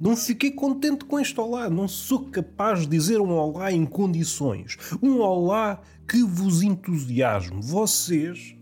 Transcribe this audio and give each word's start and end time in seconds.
Não 0.00 0.16
fiquei 0.16 0.50
contente 0.50 1.04
com 1.04 1.20
este 1.20 1.38
olá. 1.38 1.68
Não 1.68 1.86
sou 1.86 2.30
capaz 2.30 2.80
de 2.80 2.86
dizer 2.86 3.20
um 3.20 3.32
olá 3.32 3.70
em 3.70 3.84
condições. 3.84 4.78
Um 5.02 5.18
olá 5.18 5.82
que 6.08 6.22
vos 6.22 6.62
entusiasme. 6.62 7.60
Vocês, 7.60 8.56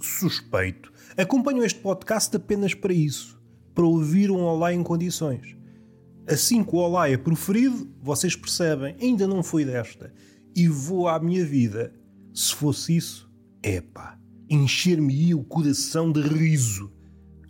suspeito, 0.00 0.92
acompanham 1.16 1.64
este 1.64 1.78
podcast 1.78 2.34
apenas 2.34 2.74
para 2.74 2.92
isso. 2.92 3.40
Para 3.72 3.84
ouvir 3.84 4.28
um 4.32 4.40
olá 4.40 4.74
em 4.74 4.82
condições. 4.82 5.56
Assim 6.26 6.64
que 6.64 6.74
o 6.74 6.78
olá 6.80 7.08
é 7.08 7.16
proferido, 7.16 7.88
vocês 8.02 8.34
percebem, 8.34 8.96
ainda 9.00 9.28
não 9.28 9.40
foi 9.40 9.64
desta. 9.64 10.12
E 10.52 10.66
vou 10.66 11.06
à 11.06 11.20
minha 11.20 11.44
vida. 11.44 11.94
Se 12.34 12.52
fosse 12.56 12.96
isso, 12.96 13.30
epá, 13.62 14.18
encher-me-ia 14.50 15.36
o 15.36 15.44
coração 15.44 16.10
de 16.10 16.22
riso. 16.22 16.92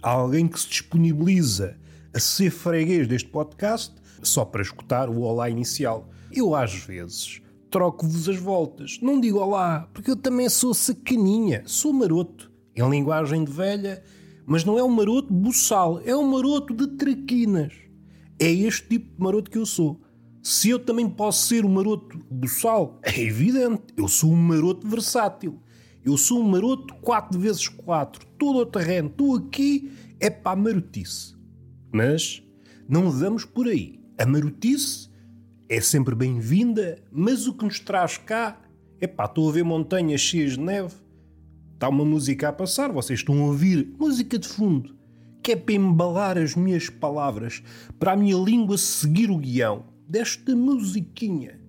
Há 0.02 0.10
alguém 0.10 0.46
que 0.46 0.60
se 0.60 0.68
disponibiliza 0.68 1.80
a 2.14 2.20
ser 2.20 2.50
freguês 2.50 3.08
deste 3.08 3.28
podcast 3.28 3.94
só 4.22 4.44
para 4.44 4.62
escutar 4.62 5.08
o 5.08 5.22
olá 5.22 5.48
inicial. 5.48 6.08
Eu, 6.30 6.54
às 6.54 6.74
vezes, 6.74 7.40
troco-vos 7.70 8.28
as 8.28 8.36
voltas. 8.36 8.98
Não 9.00 9.20
digo 9.20 9.38
olá, 9.38 9.88
porque 9.92 10.10
eu 10.10 10.16
também 10.16 10.48
sou 10.48 10.74
sacaninha, 10.74 11.62
sou 11.66 11.92
maroto. 11.92 12.52
Em 12.76 12.88
linguagem 12.88 13.44
de 13.44 13.52
velha, 13.52 14.02
mas 14.46 14.64
não 14.64 14.78
é 14.78 14.82
um 14.82 14.88
maroto 14.88 15.32
buçal, 15.32 16.00
é 16.04 16.16
um 16.16 16.30
maroto 16.30 16.74
de 16.74 16.86
traquinas. 16.96 17.72
É 18.38 18.50
este 18.50 18.88
tipo 18.88 19.14
de 19.14 19.22
maroto 19.22 19.50
que 19.50 19.58
eu 19.58 19.66
sou. 19.66 20.00
Se 20.42 20.70
eu 20.70 20.78
também 20.78 21.08
posso 21.08 21.46
ser 21.46 21.64
um 21.64 21.68
maroto 21.68 22.18
buçal, 22.30 22.98
é 23.02 23.20
evidente, 23.20 23.82
eu 23.96 24.08
sou 24.08 24.32
um 24.32 24.36
maroto 24.36 24.88
versátil. 24.88 25.60
Eu 26.04 26.16
sou 26.16 26.40
um 26.40 26.48
maroto 26.48 26.94
4 26.96 27.38
vezes 27.38 27.68
4 27.68 28.26
todo 28.36 28.58
o 28.58 28.66
terreno, 28.66 29.08
estou 29.08 29.36
aqui, 29.36 29.92
é 30.18 30.28
para 30.28 30.56
marotice. 30.56 31.41
Mas 31.92 32.42
não 32.88 33.10
vamos 33.10 33.44
por 33.44 33.68
aí. 33.68 34.00
A 34.18 34.24
marotice 34.24 35.10
é 35.68 35.78
sempre 35.78 36.14
bem-vinda, 36.14 36.98
mas 37.12 37.46
o 37.46 37.52
que 37.52 37.66
nos 37.66 37.78
traz 37.78 38.16
cá 38.16 38.58
é 38.98 39.06
pá, 39.06 39.26
estou 39.26 39.48
a 39.48 39.52
ver 39.52 39.62
montanhas 39.62 40.22
cheias 40.22 40.52
de 40.52 40.60
neve, 40.60 40.94
está 41.74 41.88
uma 41.88 42.04
música 42.04 42.48
a 42.48 42.52
passar, 42.52 42.90
vocês 42.90 43.18
estão 43.18 43.42
a 43.42 43.46
ouvir 43.46 43.94
música 43.98 44.38
de 44.38 44.48
fundo, 44.48 44.96
que 45.42 45.52
é 45.52 45.56
para 45.56 45.74
embalar 45.74 46.38
as 46.38 46.54
minhas 46.54 46.88
palavras, 46.88 47.62
para 47.98 48.12
a 48.12 48.16
minha 48.16 48.36
língua 48.36 48.78
seguir 48.78 49.30
o 49.30 49.36
guião 49.36 49.84
desta 50.08 50.56
musiquinha. 50.56 51.60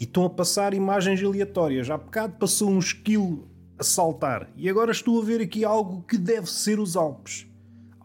E 0.00 0.04
estão 0.04 0.24
a 0.24 0.30
passar 0.30 0.74
imagens 0.74 1.22
aleatórias. 1.22 1.88
Há 1.88 1.96
bocado 1.96 2.36
passou 2.36 2.68
um 2.68 2.78
esquilo 2.78 3.48
a 3.78 3.84
saltar. 3.84 4.50
E 4.56 4.68
agora 4.68 4.90
estou 4.90 5.20
a 5.20 5.24
ver 5.24 5.40
aqui 5.40 5.64
algo 5.64 6.02
que 6.02 6.18
deve 6.18 6.50
ser 6.50 6.80
os 6.80 6.96
Alpes. 6.96 7.46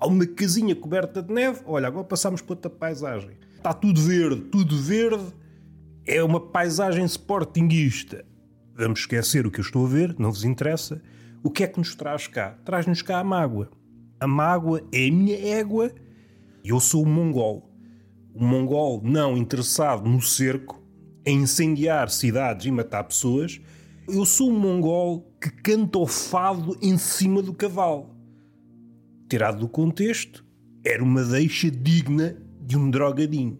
Há 0.01 0.07
uma 0.07 0.25
casinha 0.25 0.75
coberta 0.75 1.21
de 1.21 1.31
neve. 1.31 1.61
Olha, 1.63 1.85
agora 1.87 2.03
passamos 2.03 2.41
para 2.41 2.53
outra 2.53 2.71
paisagem. 2.71 3.37
Está 3.55 3.71
tudo 3.71 4.01
verde, 4.01 4.41
tudo 4.45 4.75
verde. 4.75 5.31
É 6.07 6.23
uma 6.23 6.39
paisagem 6.39 7.05
sportinguista. 7.05 8.25
Vamos 8.73 9.01
esquecer 9.01 9.45
o 9.45 9.51
que 9.51 9.59
eu 9.59 9.63
estou 9.63 9.85
a 9.85 9.87
ver, 9.87 10.15
não 10.17 10.31
vos 10.31 10.43
interessa. 10.43 10.99
O 11.43 11.51
que 11.51 11.63
é 11.63 11.67
que 11.67 11.77
nos 11.77 11.93
traz 11.93 12.25
cá? 12.25 12.57
Traz-nos 12.65 13.03
cá 13.03 13.19
a 13.19 13.23
mágoa. 13.23 13.69
A 14.19 14.25
mágoa 14.25 14.81
é 14.91 15.07
a 15.07 15.11
minha 15.11 15.37
égua 15.37 15.91
e 16.63 16.69
eu 16.69 16.79
sou 16.79 17.03
o 17.03 17.07
mongol. 17.07 17.71
O 18.33 18.43
mongol 18.43 19.01
não 19.03 19.37
interessado 19.37 20.09
no 20.09 20.19
cerco, 20.19 20.81
em 21.23 21.41
incendiar 21.41 22.09
cidades 22.09 22.65
e 22.65 22.71
matar 22.71 23.03
pessoas. 23.03 23.61
Eu 24.09 24.25
sou 24.25 24.49
um 24.49 24.57
mongol 24.57 25.31
que 25.39 25.51
canta 25.51 25.99
o 25.99 26.07
fado 26.07 26.75
em 26.81 26.97
cima 26.97 27.39
do 27.43 27.53
cavalo. 27.53 28.10
Tirado 29.31 29.59
do 29.59 29.69
contexto, 29.69 30.43
era 30.83 31.01
uma 31.01 31.23
deixa 31.23 31.71
digna 31.71 32.35
de 32.59 32.77
um 32.77 32.91
drogadinho. 32.91 33.57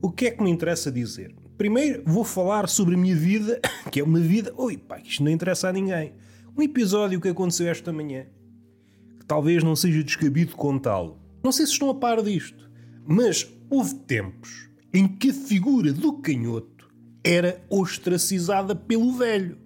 O 0.00 0.10
que 0.10 0.24
é 0.24 0.30
que 0.30 0.42
me 0.42 0.48
interessa 0.48 0.90
dizer? 0.90 1.34
Primeiro 1.58 2.02
vou 2.06 2.24
falar 2.24 2.66
sobre 2.70 2.94
a 2.94 2.96
minha 2.96 3.14
vida, 3.14 3.60
que 3.92 4.00
é 4.00 4.02
uma 4.02 4.18
vida. 4.18 4.50
Oi, 4.56 4.78
pá, 4.78 4.98
isto 4.98 5.22
não 5.22 5.30
interessa 5.30 5.68
a 5.68 5.72
ninguém. 5.74 6.14
Um 6.56 6.62
episódio 6.62 7.20
que 7.20 7.28
aconteceu 7.28 7.68
esta 7.68 7.92
manhã, 7.92 8.24
que 9.18 9.26
talvez 9.26 9.62
não 9.62 9.76
seja 9.76 10.02
descabido 10.02 10.56
contá-lo. 10.56 11.18
Não 11.44 11.52
sei 11.52 11.66
se 11.66 11.72
estão 11.72 11.90
a 11.90 11.94
par 11.94 12.22
disto, 12.22 12.70
mas 13.06 13.46
houve 13.68 13.96
tempos 13.96 14.70
em 14.90 15.06
que 15.06 15.28
a 15.28 15.34
figura 15.34 15.92
do 15.92 16.14
canhoto 16.14 16.90
era 17.22 17.62
ostracizada 17.68 18.74
pelo 18.74 19.12
velho. 19.12 19.58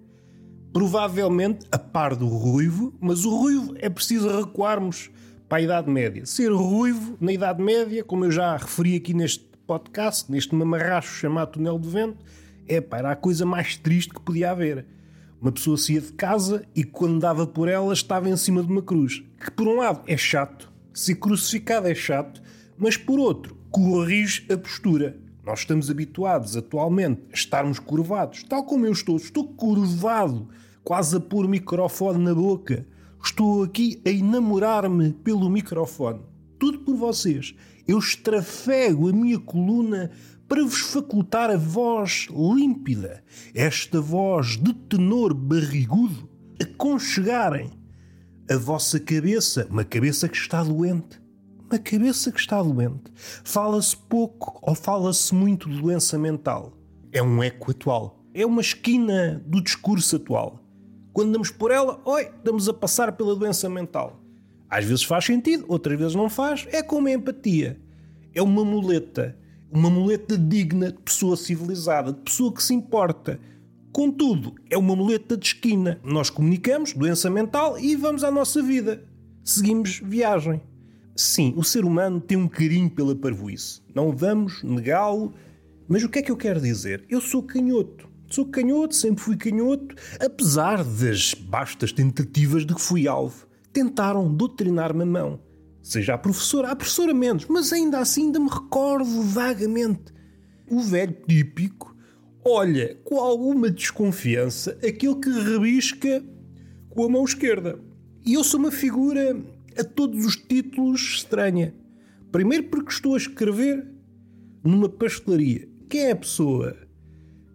Provavelmente 0.73 1.65
a 1.71 1.79
par 1.79 2.13
do 2.13 2.27
ruivo, 2.27 2.93
mas 2.99 3.23
o 3.23 3.33
ruivo 3.33 3.73
é 3.77 3.89
preciso 3.89 4.27
recuarmos 4.27 5.11
para 5.47 5.59
a 5.59 5.61
Idade 5.61 5.89
Média. 5.89 6.25
Ser 6.25 6.51
ruivo 6.51 7.17
na 7.19 7.31
Idade 7.31 7.61
Média, 7.61 8.03
como 8.03 8.25
eu 8.25 8.31
já 8.31 8.55
referi 8.57 8.95
aqui 8.95 9.13
neste 9.13 9.45
podcast, 9.67 10.31
neste 10.31 10.53
mamarracho 10.55 11.13
chamado 11.15 11.51
Túnel 11.51 11.77
do 11.77 11.89
Vento, 11.89 12.17
é 12.67 12.81
pá, 12.81 12.97
era 12.97 13.11
a 13.11 13.15
coisa 13.15 13.45
mais 13.45 13.77
triste 13.77 14.13
que 14.13 14.21
podia 14.21 14.51
haver. 14.51 14.85
Uma 15.39 15.51
pessoa 15.51 15.77
saía 15.77 16.01
de 16.01 16.13
casa 16.13 16.65
e 16.75 16.83
quando 16.83 17.19
dava 17.19 17.45
por 17.45 17.67
ela 17.67 17.93
estava 17.93 18.29
em 18.29 18.37
cima 18.37 18.63
de 18.63 18.71
uma 18.71 18.81
cruz. 18.81 19.23
Que 19.39 19.51
por 19.51 19.67
um 19.67 19.77
lado 19.77 20.01
é 20.07 20.17
chato, 20.17 20.71
ser 20.93 21.15
crucificado 21.15 21.87
é 21.87 21.93
chato, 21.93 22.41
mas 22.77 22.97
por 22.97 23.19
outro 23.19 23.55
corrige 23.69 24.45
a 24.51 24.57
postura. 24.57 25.17
Nós 25.45 25.59
estamos 25.59 25.91
habituados 25.91 26.57
atualmente 26.57 27.21
a 27.31 27.35
estarmos 27.35 27.77
curvados, 27.77 28.41
tal 28.43 28.63
como 28.63 28.87
eu 28.87 28.91
estou. 28.91 29.17
Estou 29.17 29.47
curvado, 29.47 30.49
quase 30.83 31.17
a 31.17 31.19
pôr 31.19 31.45
o 31.45 31.49
microfone 31.49 32.23
na 32.23 32.33
boca. 32.33 32.87
Estou 33.25 33.63
aqui 33.63 33.99
a 34.05 34.09
enamorar-me 34.09 35.11
pelo 35.11 35.49
microfone. 35.49 36.21
Tudo 36.59 36.79
por 36.79 36.95
vocês. 36.95 37.55
Eu 37.87 37.97
estrafego 37.97 39.09
a 39.09 39.11
minha 39.11 39.39
coluna 39.39 40.11
para 40.47 40.63
vos 40.63 40.79
facultar 40.79 41.49
a 41.49 41.57
voz 41.57 42.27
límpida, 42.29 43.23
esta 43.53 43.99
voz 43.99 44.57
de 44.57 44.71
tenor 44.73 45.33
barrigudo, 45.33 46.29
aconchegarem 46.61 47.71
a 48.47 48.55
vossa 48.57 48.99
cabeça, 48.99 49.67
uma 49.71 49.83
cabeça 49.83 50.29
que 50.29 50.37
está 50.37 50.63
doente 50.63 51.19
uma 51.67 51.79
cabeça 51.79 52.31
que 52.31 52.39
está 52.39 52.61
doente. 52.61 53.11
Fala-se 53.43 53.97
pouco 53.97 54.59
ou 54.61 54.75
fala-se 54.75 55.33
muito 55.33 55.67
de 55.67 55.81
doença 55.81 56.15
mental. 56.15 56.77
É 57.11 57.23
um 57.23 57.41
eco 57.41 57.71
atual. 57.71 58.23
É 58.35 58.45
uma 58.45 58.61
esquina 58.61 59.43
do 59.47 59.59
discurso 59.59 60.17
atual. 60.17 60.64
Quando 61.15 61.31
damos 61.31 61.49
por 61.49 61.71
ela, 61.71 62.01
oi, 62.03 62.23
estamos 62.23 62.67
a 62.67 62.73
passar 62.73 63.13
pela 63.13 63.37
doença 63.37 63.69
mental. 63.69 64.21
Às 64.69 64.83
vezes 64.83 65.05
faz 65.05 65.23
sentido, 65.23 65.63
outras 65.69 65.97
vezes 65.97 66.13
não 66.13 66.29
faz. 66.29 66.67
É 66.73 66.83
como 66.83 67.07
a 67.07 67.11
empatia. 67.13 67.79
É 68.33 68.41
uma 68.41 68.65
muleta. 68.65 69.33
Uma 69.71 69.89
muleta 69.89 70.37
digna 70.37 70.91
de 70.91 70.99
pessoa 70.99 71.37
civilizada, 71.37 72.11
de 72.11 72.19
pessoa 72.19 72.53
que 72.53 72.61
se 72.61 72.73
importa. 72.73 73.39
Contudo, 73.93 74.55
é 74.69 74.77
uma 74.77 74.93
muleta 74.93 75.37
de 75.37 75.45
esquina. 75.45 76.01
Nós 76.03 76.29
comunicamos, 76.29 76.91
doença 76.91 77.29
mental, 77.29 77.79
e 77.79 77.95
vamos 77.95 78.21
à 78.21 78.29
nossa 78.29 78.61
vida. 78.61 79.01
Seguimos 79.41 80.01
viagem. 80.03 80.61
Sim, 81.15 81.53
o 81.55 81.63
ser 81.63 81.85
humano 81.85 82.19
tem 82.19 82.37
um 82.37 82.49
carinho 82.49 82.89
pela 82.89 83.15
parvoíce. 83.15 83.81
Não 83.95 84.11
vamos 84.11 84.61
negá-lo. 84.63 85.33
Mas 85.87 86.03
o 86.03 86.09
que 86.09 86.19
é 86.19 86.21
que 86.21 86.31
eu 86.31 86.35
quero 86.35 86.59
dizer? 86.59 87.05
Eu 87.09 87.21
sou 87.21 87.41
canhoto. 87.41 88.14
Sou 88.29 88.45
canhoto, 88.45 88.95
sempre 88.95 89.23
fui 89.23 89.37
canhoto, 89.37 89.95
apesar 90.19 90.83
das 90.83 91.33
bastas 91.33 91.91
tentativas 91.91 92.65
de 92.65 92.73
que 92.73 92.81
fui 92.81 93.07
alvo. 93.07 93.47
Tentaram 93.71 94.33
doutrinar-me 94.33 95.03
a 95.03 95.05
mão. 95.05 95.39
Seja 95.81 96.15
a 96.15 96.17
professora, 96.17 96.71
a 96.71 96.75
professora 96.75 97.13
menos, 97.13 97.45
mas 97.47 97.71
ainda 97.71 97.99
assim 97.99 98.25
ainda 98.25 98.39
me 98.39 98.49
recordo 98.49 99.21
vagamente. 99.21 100.13
O 100.67 100.81
velho 100.81 101.15
típico 101.27 101.95
olha 102.43 102.95
com 103.03 103.19
alguma 103.19 103.69
desconfiança 103.69 104.71
aquele 104.83 105.15
que 105.15 105.29
rebisca 105.29 106.23
com 106.89 107.05
a 107.05 107.09
mão 107.09 107.23
esquerda. 107.23 107.79
E 108.25 108.33
eu 108.33 108.43
sou 108.43 108.59
uma 108.59 108.71
figura 108.71 109.39
a 109.77 109.83
todos 109.83 110.25
os 110.25 110.35
títulos 110.35 111.01
estranha. 111.01 111.75
Primeiro 112.31 112.65
porque 112.65 112.91
estou 112.91 113.13
a 113.13 113.17
escrever 113.17 113.87
numa 114.63 114.89
pastelaria. 114.89 115.69
Quem 115.87 116.01
é 116.01 116.11
a 116.11 116.15
pessoa 116.15 116.75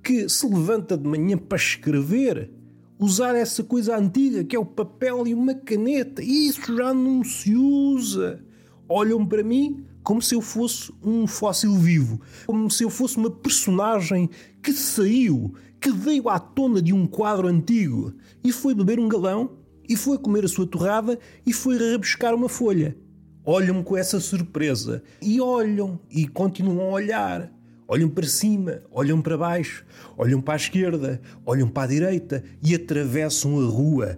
que 0.03 0.29
se 0.29 0.47
levanta 0.47 0.97
de 0.97 1.07
manhã 1.07 1.37
para 1.37 1.57
escrever, 1.57 2.51
usar 2.99 3.35
essa 3.35 3.63
coisa 3.63 3.97
antiga 3.97 4.45
que 4.45 4.57
é 4.57 4.59
o 4.59 4.65
papel 4.65 5.27
e 5.27 5.35
uma 5.35 5.55
caneta? 5.55 6.23
Isso 6.23 6.75
já 6.77 6.93
não 6.93 7.25
se 7.25 7.55
usa. 7.55 8.45
Olham 8.89 9.25
para 9.25 9.43
mim 9.43 9.85
como 10.03 10.21
se 10.21 10.35
eu 10.35 10.41
fosse 10.41 10.93
um 11.03 11.27
fóssil 11.27 11.75
vivo, 11.75 12.21
como 12.47 12.71
se 12.71 12.85
eu 12.85 12.91
fosse 12.91 13.17
uma 13.17 13.31
personagem 13.31 14.29
que 14.63 14.73
saiu, 14.73 15.55
que 15.81 15.91
veio 15.91 16.29
à 16.29 16.39
tona 16.39 16.83
de 16.83 16.93
um 16.93 17.07
quadro 17.07 17.47
antigo 17.47 18.13
e 18.43 18.53
foi 18.53 18.75
beber 18.75 18.99
um 18.99 19.09
galão 19.09 19.59
e 19.89 19.97
foi 19.97 20.19
comer 20.19 20.45
a 20.45 20.49
sua 20.49 20.67
torrada 20.67 21.19
e 21.47 21.53
foi 21.53 21.77
rebuscar 21.77 22.35
uma 22.35 22.49
folha. 22.49 22.97
Olham-me 23.45 23.83
com 23.83 23.97
essa 23.97 24.21
surpresa 24.21 25.03
e 25.23 25.41
olham 25.41 25.99
e 26.11 26.27
continuam 26.29 26.91
a 26.91 26.93
olhar. 26.93 27.60
Olham 27.93 28.09
para 28.09 28.25
cima, 28.25 28.83
olham 28.89 29.21
para 29.21 29.37
baixo, 29.37 29.85
olham 30.17 30.41
para 30.41 30.55
a 30.55 30.57
esquerda, 30.57 31.21
olham 31.45 31.69
para 31.69 31.83
a 31.83 31.87
direita 31.89 32.45
e 32.63 32.73
atravessam 32.73 33.59
a 33.59 33.65
rua. 33.65 34.17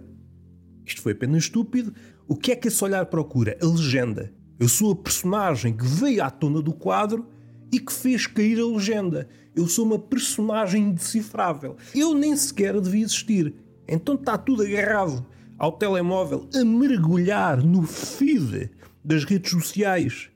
Isto 0.85 1.01
foi 1.01 1.13
apenas 1.13 1.45
estúpido. 1.45 1.91
O 2.27 2.35
que 2.35 2.51
é 2.51 2.55
que 2.55 2.67
esse 2.67 2.83
olhar 2.83 3.03
procura? 3.07 3.57
A 3.59 3.65
legenda. 3.65 4.31
Eu 4.59 4.69
sou 4.69 4.91
a 4.91 4.95
personagem 4.95 5.75
que 5.75 5.87
veio 5.87 6.23
à 6.23 6.29
tona 6.29 6.61
do 6.61 6.71
quadro 6.71 7.27
e 7.71 7.79
que 7.79 7.91
fez 7.91 8.27
cair 8.27 8.59
a 8.59 8.67
legenda. 8.67 9.27
Eu 9.55 9.67
sou 9.67 9.87
uma 9.87 9.97
personagem 9.97 10.89
indecifrável. 10.89 11.75
Eu 11.95 12.13
nem 12.13 12.37
sequer 12.37 12.79
devia 12.79 13.03
existir. 13.03 13.55
Então 13.87 14.13
está 14.13 14.37
tudo 14.37 14.61
agarrado 14.61 15.25
ao 15.57 15.71
telemóvel, 15.71 16.47
a 16.53 16.63
mergulhar 16.63 17.63
no 17.63 17.81
feed 17.81 18.69
das 19.03 19.23
redes 19.23 19.49
sociais, 19.49 20.29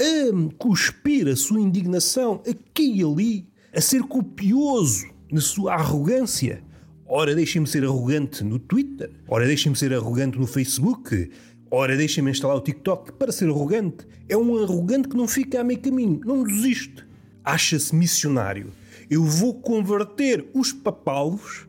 a 0.00 0.54
cuspir 0.56 1.26
a 1.28 1.34
sua 1.34 1.60
indignação 1.60 2.42
aqui 2.48 3.00
e 3.00 3.02
ali, 3.02 3.48
a 3.74 3.80
ser 3.80 4.02
copioso 4.02 5.06
na 5.30 5.40
sua 5.40 5.74
arrogância. 5.74 6.62
Ora, 7.06 7.34
deixem-me 7.34 7.66
ser 7.66 7.84
arrogante 7.84 8.44
no 8.44 8.58
Twitter, 8.58 9.10
ora, 9.26 9.46
deixem-me 9.46 9.76
ser 9.76 9.92
arrogante 9.92 10.38
no 10.38 10.46
Facebook, 10.46 11.30
ora, 11.70 11.96
deixem-me 11.96 12.30
instalar 12.30 12.56
o 12.56 12.60
TikTok 12.60 13.12
para 13.12 13.32
ser 13.32 13.48
arrogante. 13.48 14.06
É 14.28 14.36
um 14.36 14.62
arrogante 14.62 15.08
que 15.08 15.16
não 15.16 15.26
fica 15.26 15.60
a 15.60 15.64
meio 15.64 15.80
caminho, 15.80 16.20
não 16.24 16.44
desiste. 16.44 17.04
Acha-se 17.42 17.94
missionário. 17.94 18.70
Eu 19.08 19.24
vou 19.24 19.54
converter 19.54 20.50
os 20.52 20.70
papalos 20.70 21.66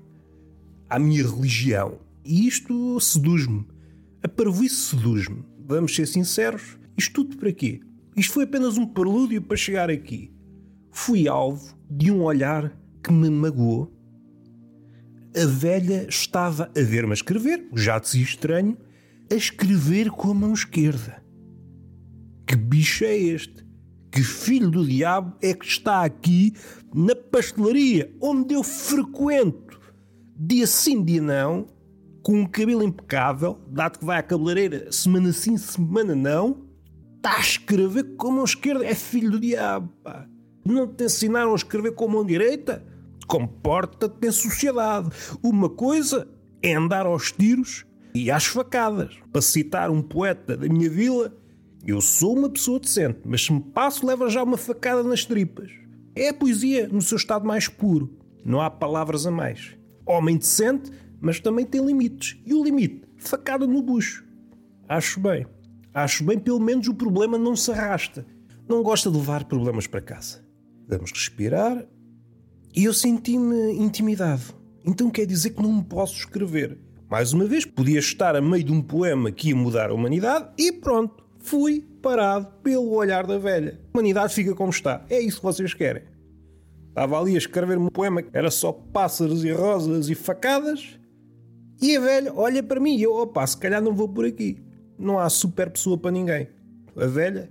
à 0.89 0.99
minha 0.99 1.25
religião. 1.25 1.99
E 2.25 2.45
isto 2.45 2.99
seduz-me. 2.99 3.65
A 4.21 4.27
parvoíce 4.27 4.75
seduz-me. 4.75 5.45
Vamos 5.65 5.95
ser 5.95 6.05
sinceros. 6.05 6.77
Isto 6.97 7.23
tudo 7.23 7.37
para 7.37 7.53
quê? 7.53 7.79
Isto 8.15 8.33
foi 8.33 8.43
apenas 8.43 8.77
um 8.77 8.85
prelúdio 8.85 9.41
para 9.41 9.57
chegar 9.57 9.89
aqui. 9.89 10.33
Fui 10.91 11.27
alvo 11.27 11.77
de 11.89 12.11
um 12.11 12.23
olhar 12.23 12.77
que 13.03 13.11
me 13.11 13.29
magoou. 13.29 13.93
A 15.35 15.45
velha 15.45 16.07
estava 16.09 16.71
a 16.75 16.81
ver-me 16.81 17.11
a 17.11 17.13
escrever, 17.13 17.69
já 17.73 17.99
dizia 17.99 18.23
estranho, 18.23 18.77
a 19.31 19.35
escrever 19.35 20.09
com 20.09 20.31
a 20.31 20.33
mão 20.33 20.53
esquerda. 20.53 21.23
Que 22.47 22.55
bicho 22.55 23.05
é 23.05 23.15
este? 23.15 23.65
Que 24.11 24.23
filho 24.23 24.71
do 24.71 24.85
diabo 24.85 25.37
é 25.41 25.53
que 25.53 25.65
está 25.65 26.03
aqui 26.03 26.53
na 26.93 27.15
pastelaria 27.15 28.11
onde 28.19 28.55
eu 28.55 28.63
frequento 28.63 29.69
dia 30.41 30.65
sim, 30.65 31.03
dia 31.03 31.21
não, 31.21 31.67
com 32.23 32.39
um 32.39 32.45
cabelo 32.45 32.81
impecável, 32.81 33.59
dado 33.67 33.99
que 33.99 34.05
vai 34.05 34.19
à 34.19 34.23
cabeleireira 34.23 34.89
semana 34.89 35.33
sim, 35.33 35.57
semana 35.57 36.15
não, 36.15 36.68
está 37.19 37.35
a 37.35 37.41
escrever 37.41 38.15
com 38.15 38.29
a 38.29 38.31
mão 38.31 38.43
esquerda. 38.45 38.85
É 38.85 38.95
filho 38.95 39.31
do 39.31 39.39
diabo, 39.39 39.89
pá. 40.03 40.25
Não 40.65 40.87
te 40.87 41.03
ensinaram 41.03 41.51
a 41.51 41.55
escrever 41.55 41.93
com 41.93 42.05
a 42.05 42.07
mão 42.07 42.25
direita? 42.25 42.83
Comporta-te 43.27 44.27
em 44.27 44.31
sociedade. 44.31 45.09
Uma 45.43 45.69
coisa 45.69 46.27
é 46.63 46.73
andar 46.73 47.05
aos 47.05 47.31
tiros 47.31 47.85
e 48.13 48.31
às 48.31 48.45
facadas. 48.45 49.17
Para 49.31 49.41
citar 49.41 49.89
um 49.89 50.01
poeta 50.01 50.57
da 50.57 50.67
minha 50.67 50.89
vila, 50.89 51.35
eu 51.85 52.01
sou 52.01 52.37
uma 52.37 52.49
pessoa 52.49 52.79
decente, 52.79 53.19
mas 53.25 53.45
se 53.45 53.53
me 53.53 53.61
passo, 53.61 54.05
leva 54.05 54.29
já 54.29 54.41
uma 54.43 54.57
facada 54.57 55.03
nas 55.03 55.25
tripas. 55.25 55.71
É 56.15 56.29
a 56.29 56.33
poesia 56.33 56.87
no 56.87 57.01
seu 57.01 57.17
estado 57.17 57.45
mais 57.45 57.67
puro. 57.67 58.17
Não 58.43 58.61
há 58.61 58.69
palavras 58.69 59.25
a 59.25 59.31
mais. 59.31 59.75
Homem 60.05 60.37
decente, 60.37 60.91
mas 61.21 61.39
também 61.39 61.65
tem 61.65 61.85
limites. 61.85 62.37
E 62.45 62.53
o 62.53 62.63
limite? 62.63 63.03
Facada 63.17 63.67
no 63.67 63.81
bucho. 63.81 64.25
Acho 64.87 65.19
bem. 65.19 65.45
Acho 65.93 66.23
bem, 66.23 66.37
pelo 66.37 66.59
menos 66.59 66.87
o 66.87 66.93
problema 66.93 67.37
não 67.37 67.55
se 67.55 67.71
arrasta. 67.71 68.25
Não 68.67 68.83
gosta 68.83 69.09
de 69.09 69.17
levar 69.17 69.45
problemas 69.45 69.87
para 69.87 70.01
casa. 70.01 70.45
Vamos 70.87 71.11
respirar. 71.11 71.85
E 72.75 72.85
eu 72.85 72.93
senti-me 72.93 73.73
intimidado. 73.73 74.53
Então 74.85 75.09
quer 75.09 75.25
dizer 75.25 75.51
que 75.51 75.61
não 75.61 75.73
me 75.73 75.83
posso 75.83 76.15
escrever. 76.15 76.77
Mais 77.09 77.33
uma 77.33 77.45
vez, 77.45 77.65
podia 77.65 77.97
estar 77.97 78.35
a 78.35 78.41
meio 78.41 78.63
de 78.63 78.71
um 78.71 78.81
poema 78.81 79.31
que 79.31 79.49
ia 79.49 79.55
mudar 79.55 79.89
a 79.89 79.93
humanidade 79.93 80.49
e 80.57 80.71
pronto, 80.71 81.23
fui 81.39 81.81
parado 82.03 82.47
pelo 82.61 82.91
olhar 82.91 83.25
da 83.25 83.39
velha. 83.39 83.79
A 83.87 83.97
humanidade 83.97 84.33
fica 84.33 84.53
como 84.53 84.69
está. 84.69 85.03
É 85.09 85.19
isso 85.19 85.37
que 85.37 85.43
vocês 85.43 85.73
querem. 85.73 86.03
Estava 86.89 87.19
ali 87.19 87.33
a 87.33 87.39
escrever 87.39 87.79
um 87.79 87.87
poema 87.87 88.21
que 88.21 88.29
era 88.31 88.51
só 88.51 88.71
pássaros 88.71 89.43
e 89.43 89.51
rosas 89.51 90.09
e 90.09 90.15
facadas. 90.15 90.99
E 91.81 91.95
a 91.97 91.99
velha 91.99 92.33
olha 92.35 92.61
para 92.61 92.79
mim 92.79 92.95
e 92.95 93.03
eu, 93.03 93.15
opa, 93.15 93.45
se 93.47 93.57
calhar 93.57 93.81
não 93.81 93.95
vou 93.95 94.07
por 94.07 94.25
aqui. 94.25 94.61
Não 94.99 95.17
há 95.17 95.29
super 95.29 95.69
pessoa 95.69 95.97
para 95.97 96.11
ninguém. 96.11 96.49
A 96.95 97.05
velha 97.05 97.49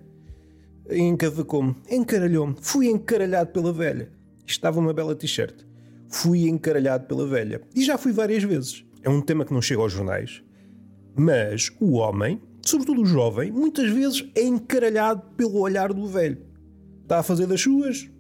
encavacou-me, 0.91 1.75
encaralhou-me. 1.91 2.57
Fui 2.61 2.89
encaralhado 2.89 3.51
pela 3.51 3.73
velha. 3.73 4.11
Estava 4.47 4.79
uma 4.79 4.93
bela 4.93 5.15
t-shirt. 5.15 5.65
Fui 6.09 6.49
encaralhado 6.49 7.07
pela 7.07 7.27
velha. 7.27 7.63
E 7.75 7.83
já 7.83 7.97
fui 7.97 8.13
várias 8.13 8.43
vezes. 8.43 8.85
É 9.03 9.09
um 9.09 9.23
tema 9.23 9.45
que 9.45 9.53
não 9.53 9.63
chega 9.63 9.81
aos 9.81 9.93
jornais. 9.93 10.43
Mas 11.17 11.73
o 11.81 11.95
homem, 11.95 12.41
sobretudo 12.65 13.03
o 13.03 13.07
jovem, 13.07 13.51
muitas 13.51 13.91
vezes 13.91 14.29
é 14.35 14.43
encaralhado 14.43 15.23
pelo 15.37 15.59
olhar 15.61 15.93
do 15.93 16.07
velho. 16.07 16.39
Está 17.03 17.21
a 17.21 17.23
fazer 17.23 17.47
das 17.47 17.61
suas, 17.63 18.11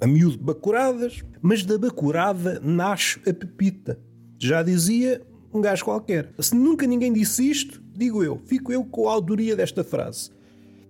a 0.00 0.06
miúdo 0.06 0.38
bacuradas, 0.38 1.24
mas 1.40 1.64
da 1.64 1.78
bacurada 1.78 2.60
nasce 2.62 3.18
a 3.28 3.32
pepita. 3.32 3.98
Já 4.38 4.62
dizia 4.62 5.22
um 5.52 5.60
gajo 5.60 5.84
qualquer. 5.84 6.32
Se 6.38 6.54
nunca 6.54 6.86
ninguém 6.86 7.12
disse 7.12 7.48
isto, 7.48 7.82
digo 7.96 8.22
eu, 8.22 8.40
fico 8.44 8.72
eu 8.72 8.84
com 8.84 9.08
a 9.08 9.12
autoria 9.12 9.56
desta 9.56 9.82
frase. 9.82 10.30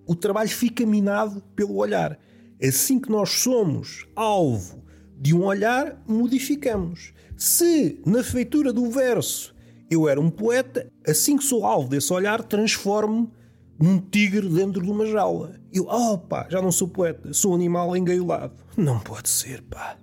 O 0.06 0.14
trabalho 0.14 0.48
fica 0.48 0.86
minado 0.86 1.42
pelo 1.54 1.76
olhar. 1.76 2.18
Assim 2.62 2.98
que 2.98 3.10
nós 3.10 3.30
somos 3.30 4.06
alvo 4.14 4.82
de 5.18 5.34
um 5.34 5.44
olhar, 5.44 6.02
modificamos. 6.06 7.12
Se 7.36 8.00
na 8.06 8.22
feitura 8.22 8.72
do 8.72 8.88
verso 8.90 9.54
eu 9.90 10.08
era 10.08 10.20
um 10.20 10.30
poeta, 10.30 10.90
assim 11.06 11.36
que 11.36 11.44
sou 11.44 11.64
alvo 11.64 11.88
desse 11.88 12.12
olhar, 12.12 12.42
transformo-me 12.42 13.30
num 13.78 13.98
tigre 13.98 14.48
dentro 14.48 14.82
de 14.82 14.90
uma 14.90 15.06
jaula. 15.06 15.60
Eu, 15.72 15.86
oh 15.88 16.18
pá, 16.18 16.46
já 16.50 16.62
não 16.62 16.72
sou 16.72 16.88
poeta, 16.88 17.32
sou 17.32 17.52
um 17.52 17.54
animal 17.54 17.96
engaiolado. 17.96 18.54
Não 18.76 18.98
pode 18.98 19.28
ser, 19.28 19.62
pá. 19.62 19.98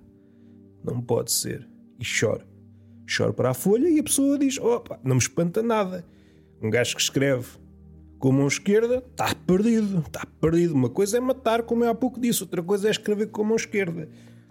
Não 0.84 1.00
pode 1.00 1.32
ser. 1.32 1.68
E 1.98 2.04
choro. 2.04 2.46
Choro 3.06 3.34
para 3.34 3.50
a 3.50 3.54
folha 3.54 3.88
e 3.88 3.98
a 3.98 4.02
pessoa 4.02 4.38
diz: 4.38 4.58
opa, 4.58 4.98
não 5.02 5.16
me 5.16 5.20
espanta 5.20 5.62
nada. 5.62 6.04
Um 6.64 6.70
gajo 6.70 6.96
que 6.96 7.02
escreve 7.02 7.46
com 8.18 8.30
a 8.30 8.32
mão 8.32 8.48
esquerda 8.48 9.04
está 9.10 9.34
perdido, 9.34 9.98
está 9.98 10.26
perdido. 10.40 10.72
Uma 10.72 10.88
coisa 10.88 11.18
é 11.18 11.20
matar, 11.20 11.62
como 11.62 11.84
eu 11.84 11.90
há 11.90 11.94
pouco 11.94 12.18
disse, 12.18 12.42
outra 12.42 12.62
coisa 12.62 12.88
é 12.88 12.90
escrever 12.90 13.26
com 13.26 13.42
a 13.42 13.44
mão 13.44 13.56
esquerda. 13.56 14.08